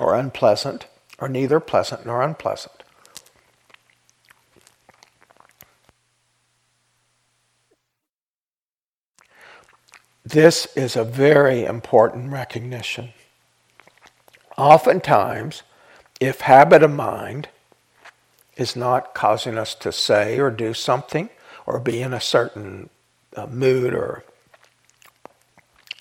[0.00, 0.86] or unpleasant,
[1.18, 2.84] or neither pleasant nor unpleasant.
[10.24, 13.10] This is a very important recognition.
[14.56, 15.62] Oftentimes,
[16.20, 17.48] if habit of mind
[18.56, 21.30] is not causing us to say or do something
[21.64, 22.90] or be in a certain
[23.36, 24.24] uh, mood or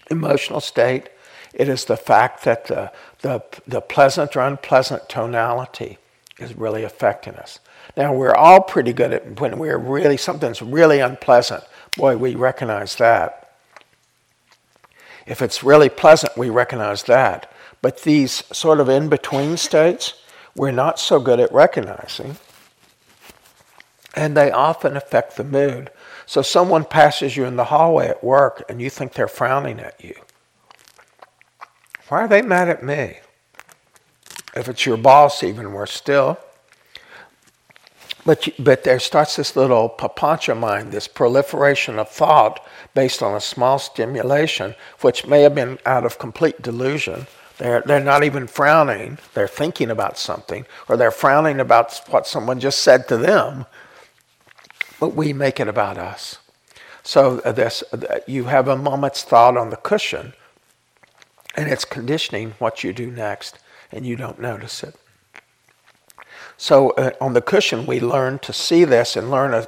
[0.09, 1.09] emotional state.
[1.53, 5.97] It is the fact that the, the, the pleasant or unpleasant tonality
[6.39, 7.59] is really affecting us.
[7.95, 11.63] Now, we're all pretty good at when we're really, something's really unpleasant.
[11.95, 13.55] Boy, we recognize that.
[15.25, 17.51] If it's really pleasant, we recognize that.
[17.81, 20.13] But these sort of in between states,
[20.55, 22.37] we're not so good at recognizing.
[24.15, 25.89] And they often affect the mood.
[26.27, 30.03] So someone passes you in the hallway at work and you think they're frowning at
[30.03, 30.13] you.
[32.09, 33.19] Why are they mad at me?
[34.53, 36.37] If it's your boss, even worse still.
[38.25, 42.59] But, but there starts this little papancha mind, this proliferation of thought
[42.93, 47.25] based on a small stimulation, which may have been out of complete delusion.
[47.57, 52.59] They're, they're not even frowning, they're thinking about something, or they're frowning about what someone
[52.59, 53.65] just said to them,
[54.99, 56.39] but we make it about us.
[57.03, 60.33] So uh, this, uh, you have a moment's thought on the cushion,
[61.55, 63.59] and it's conditioning what you do next,
[63.91, 64.95] and you don't notice it.
[66.57, 69.67] So uh, on the cushion, we learn to see this and learn a.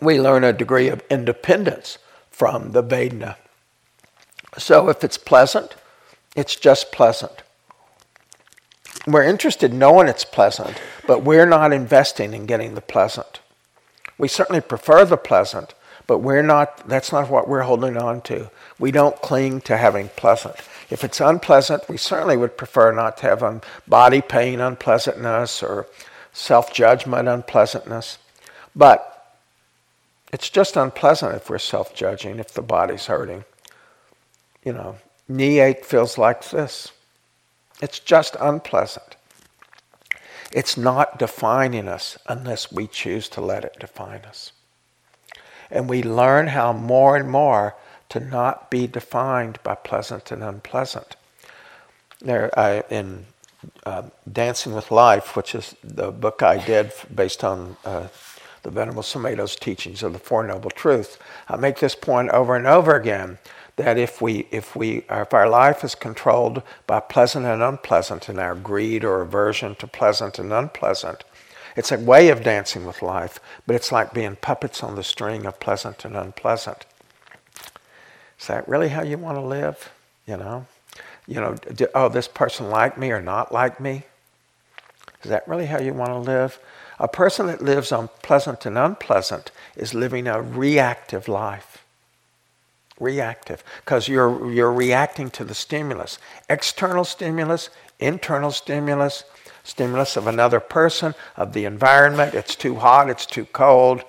[0.00, 1.98] we learn a degree of independence
[2.30, 3.36] from the Vedana.
[4.58, 5.74] So if it's pleasant,
[6.36, 7.42] it's just pleasant.
[9.06, 13.40] We're interested in knowing it's pleasant, but we're not investing in getting the pleasant.
[14.18, 15.74] We certainly prefer the pleasant,
[16.06, 18.50] but we're not, that's not what we're holding on to.
[18.78, 20.56] We don't cling to having pleasant.
[20.90, 25.86] If it's unpleasant, we certainly would prefer not to have um, body pain unpleasantness or
[26.32, 28.18] self judgment unpleasantness.
[28.74, 29.12] But
[30.32, 33.44] it's just unpleasant if we're self judging, if the body's hurting.
[34.64, 34.96] You know,
[35.28, 36.92] knee ache feels like this.
[37.80, 39.16] It's just unpleasant.
[40.52, 44.52] It's not defining us unless we choose to let it define us.
[45.70, 47.74] And we learn how more and more
[48.08, 51.16] to not be defined by pleasant and unpleasant.
[52.20, 53.26] There, I, in
[53.84, 58.08] uh, Dancing with Life, which is the book I did based on uh,
[58.62, 61.18] the Venerable Sumedho's teachings of the Four Noble Truths,
[61.48, 63.38] I make this point over and over again
[63.76, 68.38] that if we if we if our life is controlled by pleasant and unpleasant and
[68.38, 71.24] our greed or aversion to pleasant and unpleasant
[71.76, 75.44] it's a way of dancing with life but it's like being puppets on the string
[75.46, 76.86] of pleasant and unpleasant
[78.38, 79.90] is that really how you want to live?
[80.26, 80.66] You know,
[81.26, 84.04] you know, do, oh, this person like me or not like me?
[85.22, 86.58] Is that really how you want to live?
[86.98, 91.75] A person that lives on pleasant and unpleasant is living a reactive life.
[92.98, 96.18] Reactive, because you're, you're reacting to the stimulus.
[96.48, 97.68] External stimulus,
[97.98, 99.24] internal stimulus,
[99.64, 102.34] stimulus of another person, of the environment.
[102.34, 104.02] It's too hot, it's too cold.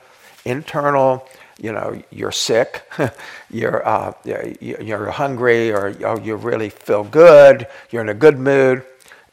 [0.45, 1.27] Internal
[1.59, 2.83] you know you're sick,
[3.49, 4.13] you're uh,
[4.61, 8.83] you're hungry, or oh, you really feel good, you're in a good mood.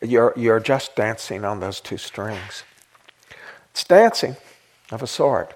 [0.01, 2.65] You're you're just dancing on those two strings.
[3.71, 4.37] It's dancing
[4.91, 5.55] of a sort.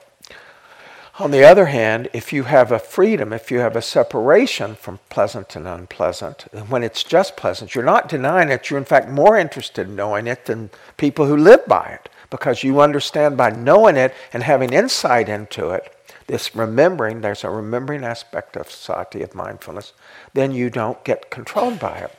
[1.19, 5.01] On the other hand, if you have a freedom, if you have a separation from
[5.09, 8.71] pleasant and unpleasant, when it's just pleasant, you're not denying it.
[8.71, 12.63] You're in fact more interested in knowing it than people who live by it because
[12.63, 15.93] you understand by knowing it and having insight into it
[16.29, 19.95] this remembering, there's a remembering aspect of sati, of mindfulness,
[20.35, 22.15] then you don't get controlled by it.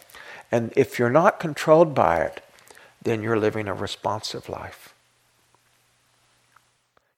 [0.51, 2.41] And if you're not controlled by it,
[3.01, 4.95] then you're living a responsive life.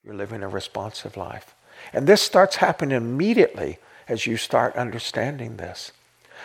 [0.04, 1.56] You're living a responsive life.
[1.94, 3.78] And this starts happening immediately
[4.08, 5.92] as you start understanding this.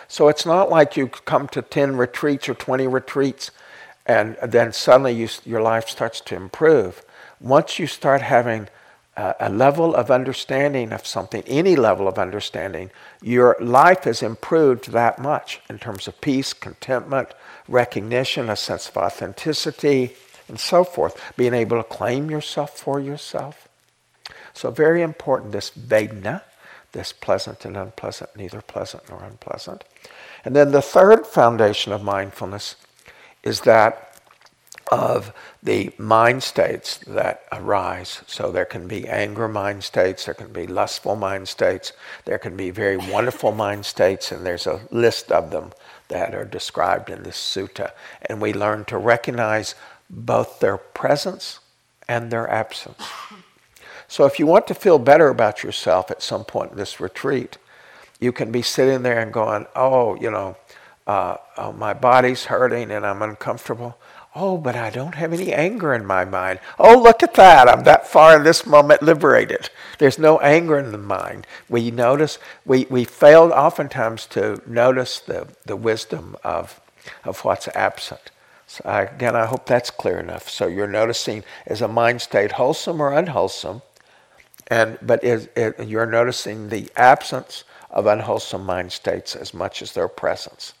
[0.07, 3.51] So it's not like you come to 10 retreats or 20 retreats
[4.05, 7.03] and then suddenly you, your life starts to improve.
[7.41, 8.69] Once you start having
[9.17, 15.19] a level of understanding of something, any level of understanding, your life has improved that
[15.19, 17.29] much in terms of peace, contentment,
[17.67, 20.15] recognition, a sense of authenticity,
[20.47, 21.33] and so forth.
[21.35, 23.66] Being able to claim yourself for yourself.
[24.57, 26.41] So, very important this Vedana,
[26.91, 29.83] this pleasant and unpleasant, neither pleasant nor unpleasant.
[30.43, 32.75] And then the third foundation of mindfulness
[33.43, 34.19] is that
[34.91, 35.31] of
[35.61, 38.21] the mind states that arise.
[38.25, 41.91] So there can be anger mind states, there can be lustful mind states,
[42.25, 45.73] there can be very wonderful mind states, and there's a list of them
[46.07, 47.91] that are described in this sutta.
[48.23, 49.75] And we learn to recognize
[50.09, 51.59] both their presence
[52.07, 53.03] and their absence.
[54.07, 57.57] So if you want to feel better about yourself at some point in this retreat,
[58.19, 60.57] you can be sitting there and going, oh, you know,
[61.05, 63.97] uh, oh, my body's hurting and I'm uncomfortable.
[64.35, 66.59] Oh, but I don't have any anger in my mind.
[66.77, 67.67] Oh, look at that.
[67.67, 69.69] I'm that far in this moment liberated.
[69.97, 71.47] There's no anger in the mind.
[71.67, 76.79] We notice, we, we fail oftentimes to notice the, the wisdom of,
[77.23, 78.31] of what's absent.
[78.67, 80.49] So again, I hope that's clear enough.
[80.49, 83.81] So you're noticing is a mind state wholesome or unwholesome?
[84.69, 85.23] And, but
[85.87, 90.73] you're noticing the absence of unwholesome mind states as much as their presence.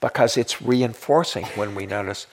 [0.00, 2.26] Because it's reinforcing when we notice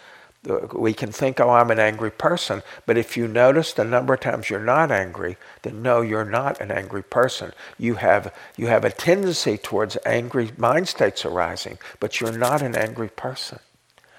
[0.74, 4.20] we can think, oh, I'm an angry person, but if you notice the number of
[4.20, 7.52] times you're not angry, then no, you're not an angry person.
[7.78, 12.76] You have, you have a tendency towards angry mind states arising, but you're not an
[12.76, 13.60] angry person.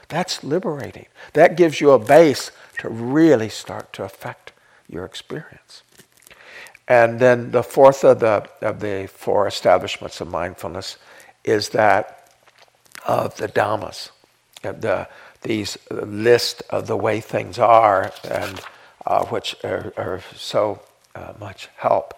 [0.08, 1.06] That's liberating.
[1.32, 4.52] That gives you a base to really start to affect
[4.88, 5.82] your experience.
[6.89, 10.99] And then the fourth of the, of the four establishments of mindfulness
[11.45, 12.32] is that
[13.07, 14.11] of the Dhammas,
[14.62, 15.09] the,
[15.43, 18.61] these list of the way things are, and
[19.05, 20.80] uh, which are, are so
[21.14, 22.14] uh, much help.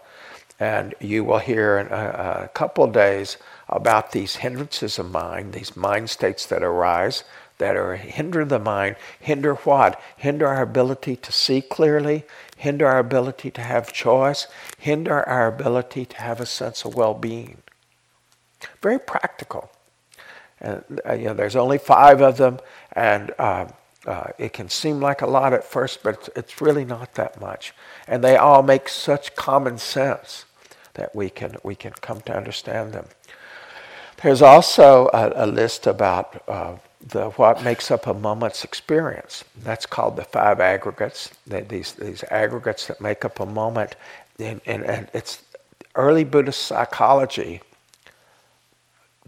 [0.60, 3.36] And you will hear in a, a couple days
[3.68, 7.24] about these hindrances of mind, these mind states that arise
[7.58, 8.96] that are hinder the mind.
[9.20, 10.00] Hinder what?
[10.16, 12.24] Hinder our ability to see clearly,
[12.58, 14.48] hinder our ability to have choice,
[14.78, 17.58] hinder our ability to have a sense of well-being.
[18.82, 19.70] Very practical.
[20.60, 22.58] And uh, you know, there's only five of them,
[22.92, 23.66] and uh,
[24.06, 27.40] Uh, it can seem like a lot at first, but it's, it's really not that
[27.40, 27.74] much.
[28.06, 30.46] And they all make such common sense
[30.94, 33.06] that we can, we can come to understand them.
[34.22, 39.44] There's also a, a list about uh, the, what makes up a moment's experience.
[39.62, 43.96] That's called the five aggregates, the, these, these aggregates that make up a moment.
[44.38, 45.42] And, and, and it's
[45.94, 47.60] early Buddhist psychology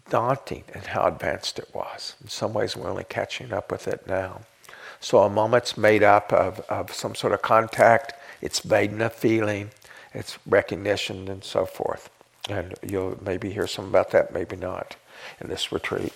[0.09, 2.17] daunting in how advanced it was.
[2.23, 4.41] In some ways, we're only catching up with it now.
[5.01, 8.13] So a moment's made up of, of some sort of contact,
[8.43, 9.71] it's made in a feeling,
[10.13, 12.11] it's recognition, and so forth.
[12.49, 14.97] And you'll maybe hear some about that, maybe not,
[15.41, 16.13] in this retreat.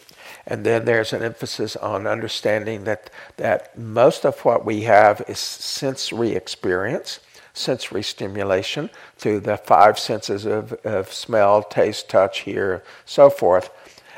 [0.47, 5.39] And then there's an emphasis on understanding that, that most of what we have is
[5.39, 7.21] sensory experience,
[7.53, 13.71] sensory stimulation through the five senses of, of smell, taste, touch, hear, so forth.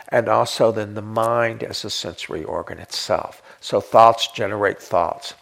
[0.08, 3.42] And also then the mind as a sensory organ itself.
[3.60, 5.34] So thoughts generate thoughts.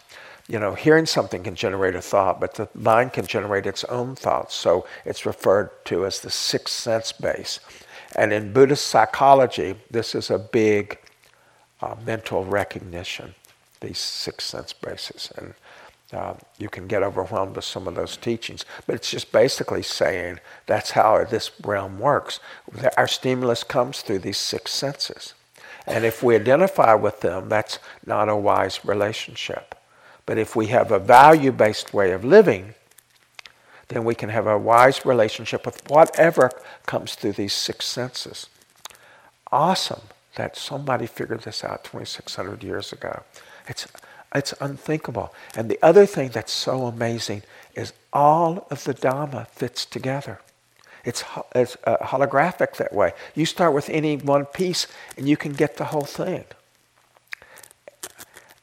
[0.47, 4.15] You know, hearing something can generate a thought, but the mind can generate its own
[4.15, 4.53] thoughts.
[4.53, 7.59] So it's referred to as the sixth sense base.
[8.15, 10.97] And in Buddhist psychology, this is a big
[11.81, 13.35] uh, mental recognition,
[13.81, 15.31] these six sense bases.
[15.37, 15.53] And
[16.13, 18.63] uh, you can get overwhelmed with some of those teachings.
[18.85, 22.39] But it's just basically saying that's how this realm works.
[22.95, 25.33] Our stimulus comes through these six senses.
[25.87, 29.75] And if we identify with them, that's not a wise relationship.
[30.25, 32.73] But if we have a value based way of living,
[33.87, 36.51] then we can have a wise relationship with whatever
[36.85, 38.49] comes through these six senses.
[39.51, 40.01] Awesome
[40.35, 43.23] that somebody figured this out 2,600 years ago.
[43.67, 43.87] It's,
[44.33, 45.33] it's unthinkable.
[45.55, 50.39] And the other thing that's so amazing is all of the Dhamma fits together.
[51.03, 51.23] It's,
[51.53, 53.13] it's uh, holographic that way.
[53.35, 56.45] You start with any one piece and you can get the whole thing.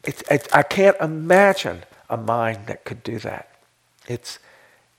[0.05, 3.49] It, it, I can't imagine a mind that could do that.
[4.09, 4.41] It's,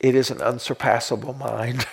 [0.04, 1.88] it is an unsurpassable mind.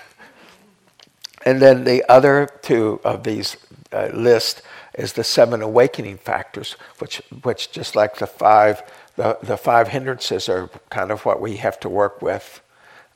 [1.47, 3.57] and then the other two of these
[3.93, 4.63] uh, list
[4.95, 8.83] is the seven awakening factors, which, which just like the five,
[9.15, 12.61] the, the five hindrances are kind of what we have to work with.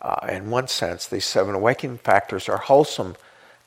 [0.01, 3.17] Uh, in one sense, these seven awakening factors are wholesome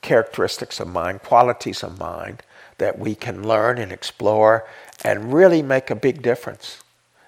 [0.02, 2.42] characteristics of mind, qualities of mind
[2.78, 4.66] that we can learn and explore
[5.04, 6.84] and really make a big difference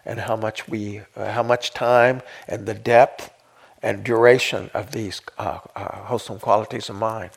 [0.06, 3.32] in how much we, uh, how much time and the depth
[3.82, 7.32] and duration of these uh, uh, wholesome qualities of mind.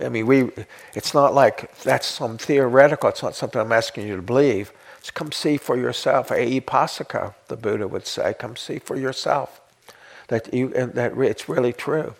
[0.00, 0.50] I mean, we,
[0.94, 4.72] it's not like that's some theoretical, it's not something I'm asking you to believe.
[5.00, 6.28] Just come see for yourself.
[6.28, 9.60] Ehipassika, the Buddha would say, come see for yourself.
[10.28, 12.14] That, you, that it's really true.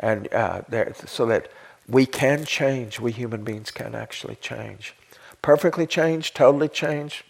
[0.00, 0.62] And uh,
[1.06, 1.48] so that
[1.88, 4.94] we can change, we human beings can actually change.
[5.40, 7.24] Perfectly change, totally change,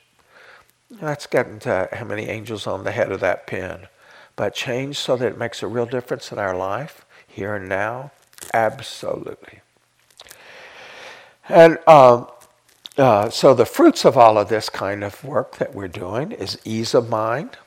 [0.90, 3.88] that's getting to how many angels on the head of that pin.
[4.36, 8.10] But change so that it makes a real difference in our life, here and now,
[8.52, 9.60] absolutely.
[11.48, 12.28] And um,
[12.96, 16.58] uh, so the fruits of all of this kind of work that we're doing is
[16.64, 17.58] ease of mind,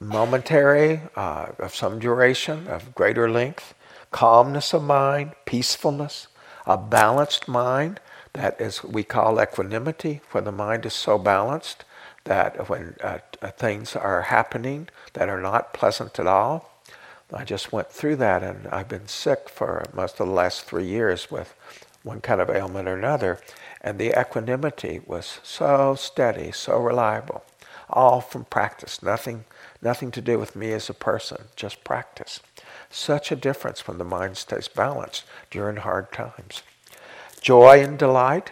[0.00, 3.74] momentary, uh, of some duration, of greater length,
[4.10, 6.28] calmness of mind, peacefulness,
[6.66, 8.00] a balanced mind
[8.32, 11.84] that is we call equanimity, when the mind is so balanced
[12.24, 13.18] that when uh,
[13.56, 16.70] things are happening that are not pleasant at all.
[17.32, 20.86] I just went through that and I've been sick for most of the last three
[20.86, 21.54] years with
[22.02, 23.40] one kind of ailment or another.
[23.80, 27.44] And the equanimity was so steady, so reliable,
[27.88, 29.44] all from practice, nothing,
[29.80, 32.40] nothing to do with me as a person, just practice.
[32.90, 36.62] Such a difference when the mind stays balanced during hard times.
[37.40, 38.50] Joy and delight,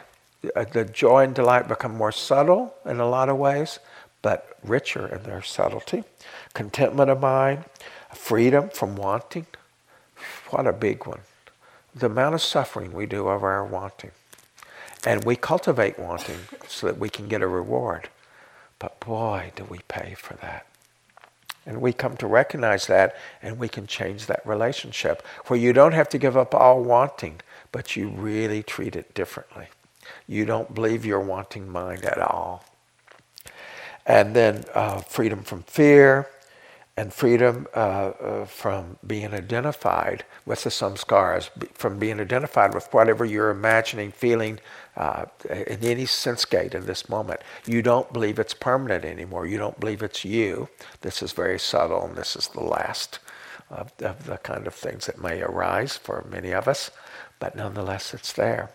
[0.54, 3.80] uh, the joy and delight become more subtle in a lot of ways,
[4.22, 6.04] but richer in their subtlety.
[6.54, 7.64] Contentment of mind,
[8.14, 9.46] freedom from wanting.
[10.50, 11.20] What a big one.
[11.94, 14.10] The amount of suffering we do over our wanting.
[15.06, 18.08] And we cultivate wanting so that we can get a reward.
[18.78, 20.66] But boy, do we pay for that.
[21.66, 25.92] And we come to recognize that and we can change that relationship where you don't
[25.92, 27.40] have to give up all wanting,
[27.72, 29.66] but you really treat it differently.
[30.26, 32.64] You don't believe your wanting mind at all.
[34.06, 36.28] And then uh, freedom from fear
[36.96, 43.24] and freedom uh, uh, from being identified with the samskaras, from being identified with whatever
[43.24, 44.60] you're imagining, feeling
[44.96, 47.40] uh, in any sense gate in this moment.
[47.66, 49.46] You don't believe it's permanent anymore.
[49.46, 50.68] You don't believe it's you.
[51.02, 53.20] This is very subtle, and this is the last
[53.70, 56.90] of, of the kind of things that may arise for many of us,
[57.40, 58.70] but nonetheless, it's there.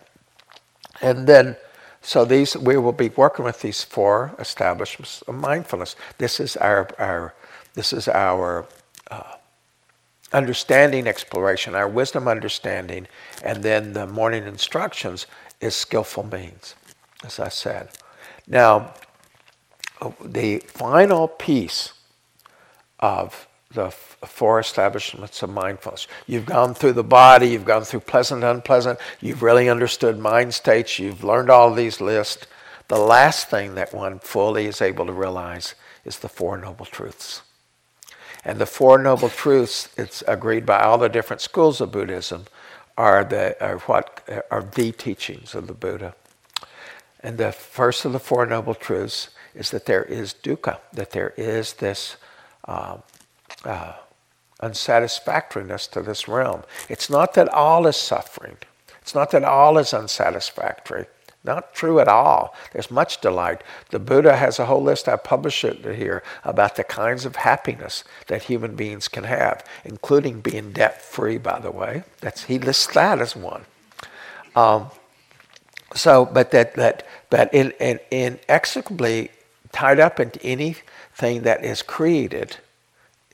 [1.02, 1.56] And then
[2.04, 5.96] so these we will be working with these four establishments of mindfulness.
[6.18, 7.34] This is our our
[7.72, 8.66] this is our
[9.10, 9.36] uh,
[10.32, 13.08] understanding exploration, our wisdom understanding,
[13.42, 15.26] and then the morning instructions
[15.60, 16.74] is skillful means,
[17.24, 17.88] as I said.
[18.46, 18.92] Now,
[20.22, 21.94] the final piece
[23.00, 26.06] of the four establishments of mindfulness.
[26.26, 30.98] You've gone through the body, you've gone through pleasant, unpleasant, you've really understood mind states,
[30.98, 32.46] you've learned all these lists.
[32.88, 37.42] The last thing that one fully is able to realize is the Four Noble Truths.
[38.44, 42.44] And the Four Noble Truths, it's agreed by all the different schools of Buddhism,
[42.96, 46.14] are the are what are the teachings of the Buddha.
[47.20, 51.32] And the first of the Four Noble Truths is that there is dukkha, that there
[51.36, 52.16] is this
[52.66, 52.98] uh,
[53.64, 53.94] uh,
[54.60, 56.62] unsatisfactoriness to this realm.
[56.88, 58.56] It's not that all is suffering.
[59.02, 61.06] It's not that all is unsatisfactory.
[61.44, 62.54] Not true at all.
[62.72, 63.62] There's much delight.
[63.90, 68.02] The Buddha has a whole list, I publish it here, about the kinds of happiness
[68.28, 72.04] that human beings can have, including being debt free, by the way.
[72.22, 73.66] That's, he lists that as one.
[74.56, 74.86] Um,
[75.94, 79.30] so, but that, that, but in, in, inextricably
[79.70, 82.56] tied up into anything that is created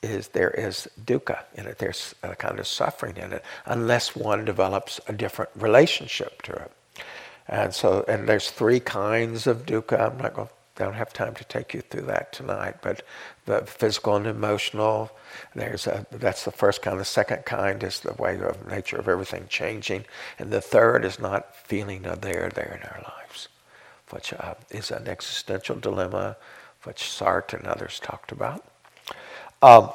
[0.02, 1.78] is there is dukkha in it.
[1.78, 6.72] There's a kind of suffering in it, unless one develops a different relationship to it.
[7.48, 10.12] And so, and there's three kinds of dukkha.
[10.12, 10.48] I'm not going.
[10.76, 13.02] Don't have time to take you through that tonight, but
[13.44, 15.10] the physical and emotional.
[15.54, 16.98] There's a, that's the first kind.
[16.98, 20.06] The second kind is the way of nature of everything changing,
[20.38, 23.48] and the third is not feeling a there there in our lives,
[24.10, 26.36] which uh, is an existential dilemma,
[26.84, 28.64] which Sartre and others talked about.
[29.62, 29.90] Um,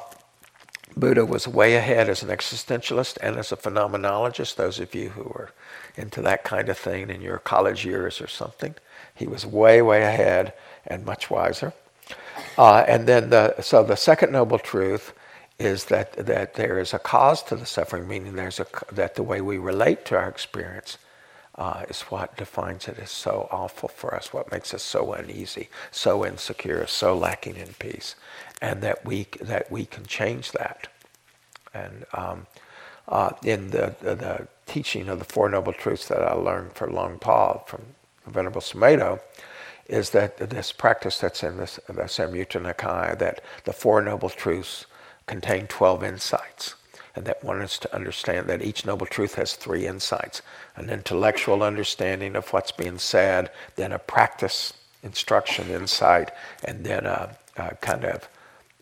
[0.96, 4.56] Buddha was way ahead as an existentialist and as a phenomenologist.
[4.56, 5.50] Those of you who were
[5.96, 8.74] into that kind of thing in your college years or something.
[9.14, 10.52] He was way, way ahead
[10.86, 11.72] and much wiser.
[12.58, 15.12] Uh, and then, the, so the second noble truth
[15.58, 19.22] is that, that there is a cause to the suffering, meaning there's a, that the
[19.22, 20.98] way we relate to our experience
[21.54, 25.68] uh, is what defines it as so awful for us, what makes us so uneasy,
[25.90, 28.14] so insecure, so lacking in peace,
[28.60, 30.88] and that we, that we can change that.
[31.74, 32.46] And um,
[33.08, 36.90] uh, in the, the, the, teaching of the Four Noble Truths that I learned for
[36.90, 37.82] Luang Por from
[38.26, 39.20] Venerable Sumedho
[39.86, 44.86] is that this practice that's in this, the Samyutta Nikaya, that the Four Noble Truths
[45.26, 46.74] contain 12 insights.
[47.14, 50.42] And that one is to understand that each Noble Truth has three insights
[50.74, 56.30] an intellectual understanding of what's being said, then a practice instruction insight,
[56.64, 58.28] and then a, a kind of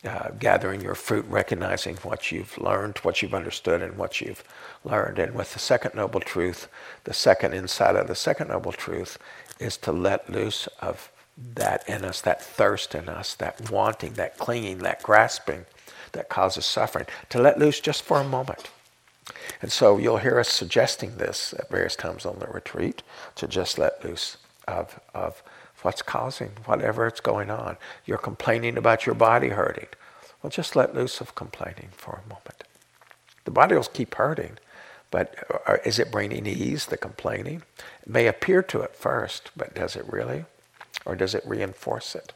[0.05, 4.45] uh, gathering your fruit, recognizing what you've learned, what you've understood, and what you've
[4.85, 5.19] learned.
[5.19, 6.69] And with the second noble truth,
[7.05, 9.19] the second insight of the second noble truth
[9.59, 11.11] is to let loose of
[11.55, 15.65] that in us, that thirst in us, that wanting, that clinging, that grasping
[16.13, 18.71] that causes suffering, to let loose just for a moment.
[19.63, 23.03] And so you'll hear us suggesting this at various times on the retreat
[23.37, 24.37] to just let loose
[24.69, 25.43] of, of
[25.85, 27.77] what's causing whatever it's going on.
[28.07, 29.89] You're complaining about your body hurting.
[30.43, 32.65] Well, just let loose of complaining for a moment.
[33.45, 34.59] The body will keep hurting,
[35.11, 35.35] but
[35.67, 37.63] uh, is it bringing ease, the complaining?
[38.03, 40.47] It may appear to at first, but does it really?
[41.05, 42.33] Or does it reinforce it?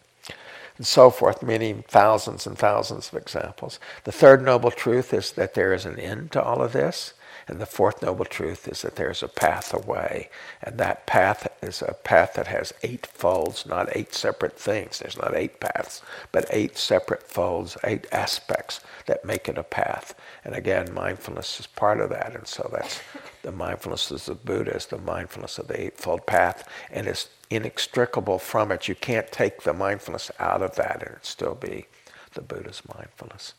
[0.77, 3.81] And so forth, many thousands and thousands of examples.
[4.05, 7.15] The third noble truth is that there is an end to all of this.
[7.49, 10.29] And the fourth noble truth is that there's a path away.
[10.63, 14.99] And that path is a path that has eight folds, not eight separate things.
[14.99, 20.15] There's not eight paths, but eight separate folds, eight aspects that make it a path.
[20.45, 22.37] And again, mindfulness is part of that.
[22.37, 23.01] And so that's
[23.43, 26.69] the mindfulness of the Buddha is the mindfulness of the Eightfold Path.
[26.91, 28.89] And it's inextricable from it.
[28.89, 31.87] You can't take the mindfulness out of that and it still be
[32.35, 33.55] the Buddha's mindfulness.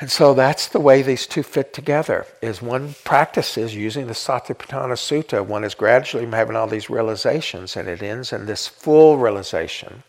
[0.00, 2.26] And so that's the way these two fit together.
[2.40, 7.86] Is one practices using the Satipatthana Sutta, one is gradually having all these realizations, and
[7.86, 10.02] it ends in this full realization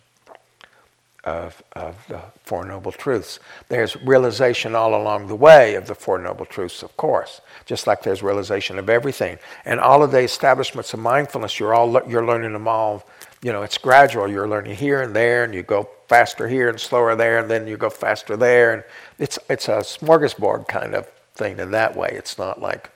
[1.24, 3.40] of, of the Four Noble Truths.
[3.68, 8.02] There's realization all along the way of the Four Noble Truths, of course, just like
[8.02, 9.38] there's realization of everything.
[9.66, 13.06] And all of the establishments of mindfulness, you're all you're learning them all.
[13.44, 14.28] You know, it's gradual.
[14.28, 17.68] You're learning here and there, and you go faster here and slower there, and then
[17.68, 18.84] you go faster there, and
[19.22, 22.10] it's it's a smorgasbord kind of thing in that way.
[22.12, 22.90] It's not like,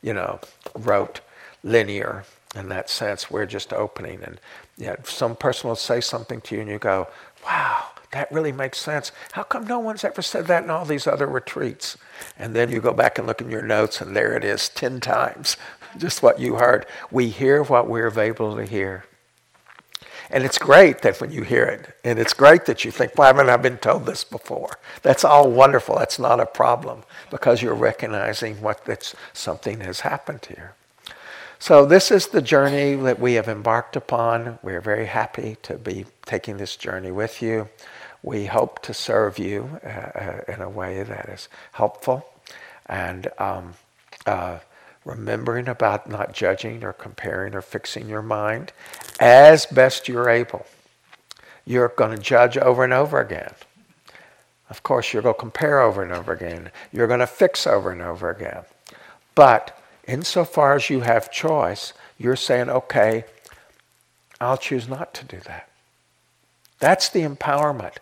[0.00, 0.40] you know,
[0.78, 1.20] rote,
[1.64, 2.24] linear
[2.54, 3.30] in that sense.
[3.30, 4.40] We're just opening, and
[4.78, 7.08] yet some person will say something to you, and you go,
[7.44, 9.12] "Wow, that really makes sense.
[9.32, 11.98] How come no one's ever said that in all these other retreats?"
[12.38, 15.00] And then you go back and look in your notes, and there it is, ten
[15.00, 15.56] times.
[15.98, 16.86] just what you heard.
[17.10, 19.04] We hear what we're able to hear.
[20.30, 23.26] And it's great that when you hear it, and it's great that you think, why
[23.26, 24.78] haven't I been told this before?
[25.02, 25.98] That's all wonderful.
[25.98, 30.74] That's not a problem because you're recognizing what that's something has happened here.
[31.58, 34.58] So this is the journey that we have embarked upon.
[34.62, 37.68] We're very happy to be taking this journey with you.
[38.22, 42.26] We hope to serve you uh, uh in a way that is helpful
[42.86, 43.74] and um,
[44.26, 44.58] uh,
[45.04, 48.72] remembering about not judging or comparing or fixing your mind
[49.18, 50.66] as best you're able.
[51.64, 53.52] You're going to judge over and over again.
[54.68, 56.70] Of course, you're going to compare over and over again.
[56.92, 58.62] You're going to fix over and over again.
[59.34, 59.76] But
[60.06, 63.24] insofar as you have choice, you're saying, okay,
[64.40, 65.68] I'll choose not to do that.
[66.78, 67.96] That's the empowerment.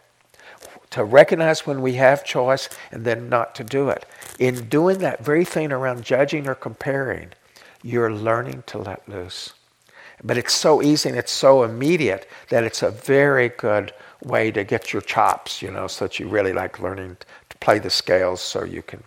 [0.99, 4.05] To recognize when we have choice and then not to do it.
[4.40, 7.28] In doing that very thing around judging or comparing,
[7.84, 9.53] you're learning to let loose.
[10.24, 13.92] But it's so easy and it's so immediate that it's a very good
[14.24, 17.16] way to get your chops, you know, so that you really like learning
[17.49, 19.05] to play the scales so you can,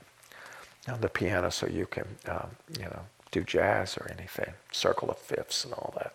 [0.87, 5.17] on the piano, so you can, um, you know, do jazz or anything, circle of
[5.17, 6.13] fifths and all that.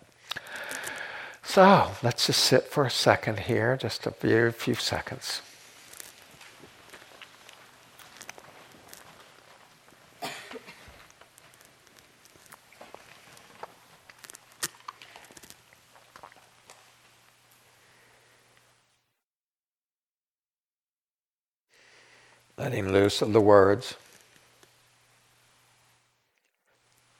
[1.42, 5.42] So let's just sit for a second here, just a few, few seconds.
[22.58, 23.96] Letting loose of the words,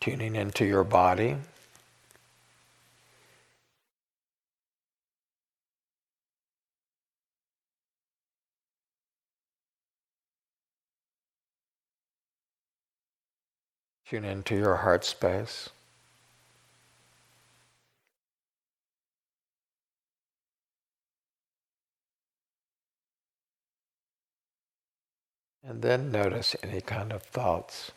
[0.00, 1.36] tuning into your body.
[14.08, 15.68] Tune into your heart space.
[25.68, 27.90] And then notice any kind of thoughts.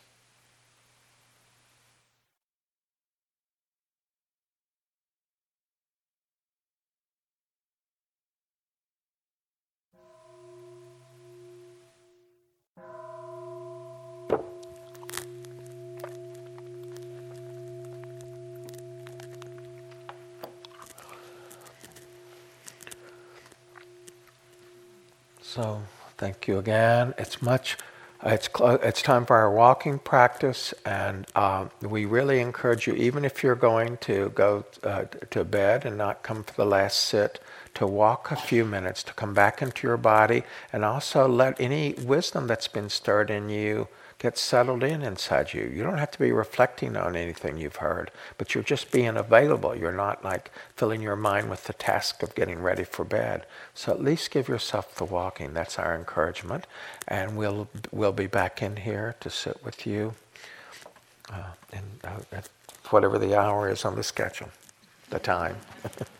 [25.40, 25.82] So
[26.20, 27.14] Thank you again.
[27.18, 27.78] It's much.
[28.24, 33.26] It's cl- it's time for our walking practice, and um, we really encourage you, even
[33.26, 37.40] if you're going to go uh, to bed and not come for the last sit,
[37.74, 41.94] to walk a few minutes, to come back into your body, and also let any
[41.94, 43.88] wisdom that's been stirred in you
[44.20, 45.62] get settled in inside you.
[45.74, 49.74] You don't have to be reflecting on anything you've heard, but you're just being available.
[49.74, 53.46] You're not like filling your mind with the task of getting ready for bed.
[53.74, 55.54] So at least give yourself the walking.
[55.54, 56.66] That's our encouragement.
[57.08, 60.14] And we'll, we'll be back in here to sit with you
[61.32, 62.50] uh, in, uh, at
[62.90, 64.50] whatever the hour is on the schedule,
[65.08, 65.56] the time.